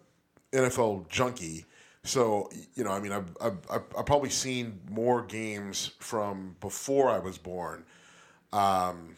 [0.53, 1.67] NFL junkie,
[2.05, 7.11] so you know, I mean, I've, I've, I've I've probably seen more games from before
[7.11, 7.85] I was born.
[8.53, 9.17] Um,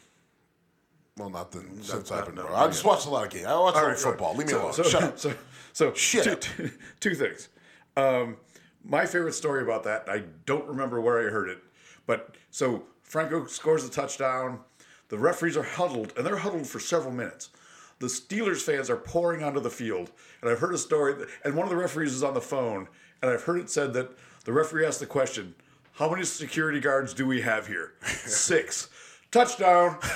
[1.16, 2.54] well, not than since I've been no, born.
[2.54, 3.46] not I just watched a lot of games.
[3.46, 4.34] I watched a lot of football.
[4.34, 4.72] Leave me so, alone.
[4.74, 5.18] So, Shut up.
[5.18, 5.34] So,
[5.72, 6.36] so Shut two,
[6.68, 6.70] two-
[7.00, 7.48] two things.
[7.96, 8.36] Um,
[8.84, 11.58] my favorite story about that, I don't remember where I heard it,
[12.06, 14.60] but so Franco scores a touchdown.
[15.08, 17.50] The referees are huddled, and they're huddled for several minutes.
[17.98, 21.54] The Steelers fans are pouring onto the field, and I've heard a story, that, and
[21.54, 22.88] one of the referees is on the phone,
[23.22, 24.10] and I've heard it said that
[24.44, 25.54] the referee asked the question,
[25.92, 28.88] "How many security guards do we have here?" Six.
[29.30, 29.98] Touchdown.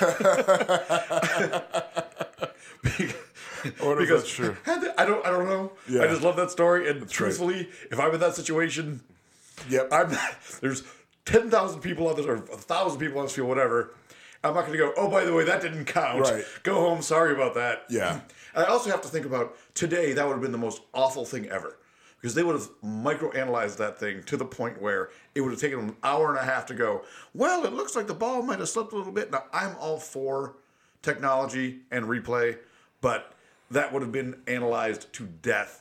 [3.63, 4.55] Because that's true.
[4.67, 5.71] I don't, I don't know.
[5.89, 6.03] Yeah.
[6.03, 6.89] I just love that story.
[6.89, 7.09] And right.
[7.09, 9.01] truthfully, if I'm in that situation,
[9.69, 9.89] Yep.
[9.91, 10.17] I'm
[10.61, 10.83] there's
[11.25, 13.93] ten thousand people on this or a thousand people on this field, whatever.
[14.43, 14.93] I'm not going to go.
[14.97, 16.21] Oh, by the way, that didn't count.
[16.21, 16.43] Right.
[16.63, 17.01] Go home.
[17.03, 17.83] Sorry about that.
[17.89, 18.21] Yeah.
[18.53, 20.11] And I also have to think about today.
[20.11, 21.77] That would have been the most awful thing ever,
[22.19, 25.79] because they would have microanalyzed that thing to the point where it would have taken
[25.79, 27.03] them an hour and a half to go.
[27.33, 29.31] Well, it looks like the ball might have slipped a little bit.
[29.31, 30.57] Now I'm all for
[31.01, 32.57] technology and replay,
[32.99, 33.30] but
[33.71, 35.77] that would have been analyzed to death.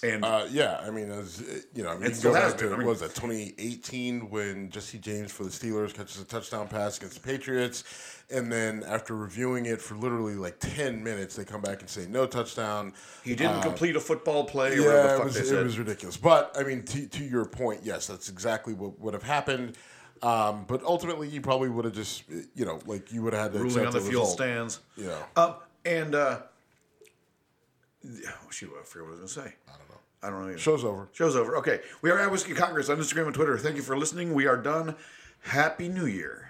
[0.00, 2.52] And Uh, yeah, I mean, as uh, you know, I mean, you still go has
[2.52, 2.68] back been.
[2.68, 6.68] to I mean- was that 2018 when Jesse James for the Steelers catches a touchdown
[6.68, 7.82] pass against the Patriots,
[8.30, 12.06] and then after reviewing it for literally like 10 minutes, they come back and say
[12.08, 12.92] no touchdown.
[13.24, 16.16] he didn't complete a football play or Yeah, whatever the it was, it was ridiculous.
[16.16, 19.76] But I mean, to, to your point, yes, that's exactly what would have happened.
[20.22, 22.22] Um, but ultimately, you probably would have just,
[22.54, 24.28] you know, like you would have had to ruling on the field result.
[24.30, 24.80] stands.
[24.96, 25.16] Yeah.
[25.36, 25.54] Um,
[25.84, 26.40] And uh,
[28.06, 29.56] oh, shoot, I forget what I was going to say.
[29.68, 29.94] I don't know.
[30.22, 30.48] I don't know.
[30.48, 30.58] Either.
[30.58, 31.08] Show's over.
[31.12, 31.56] Show's over.
[31.58, 33.56] Okay, we are at Whiskey Congress on Instagram and Twitter.
[33.58, 34.34] Thank you for listening.
[34.34, 34.96] We are done.
[35.42, 36.47] Happy New Year.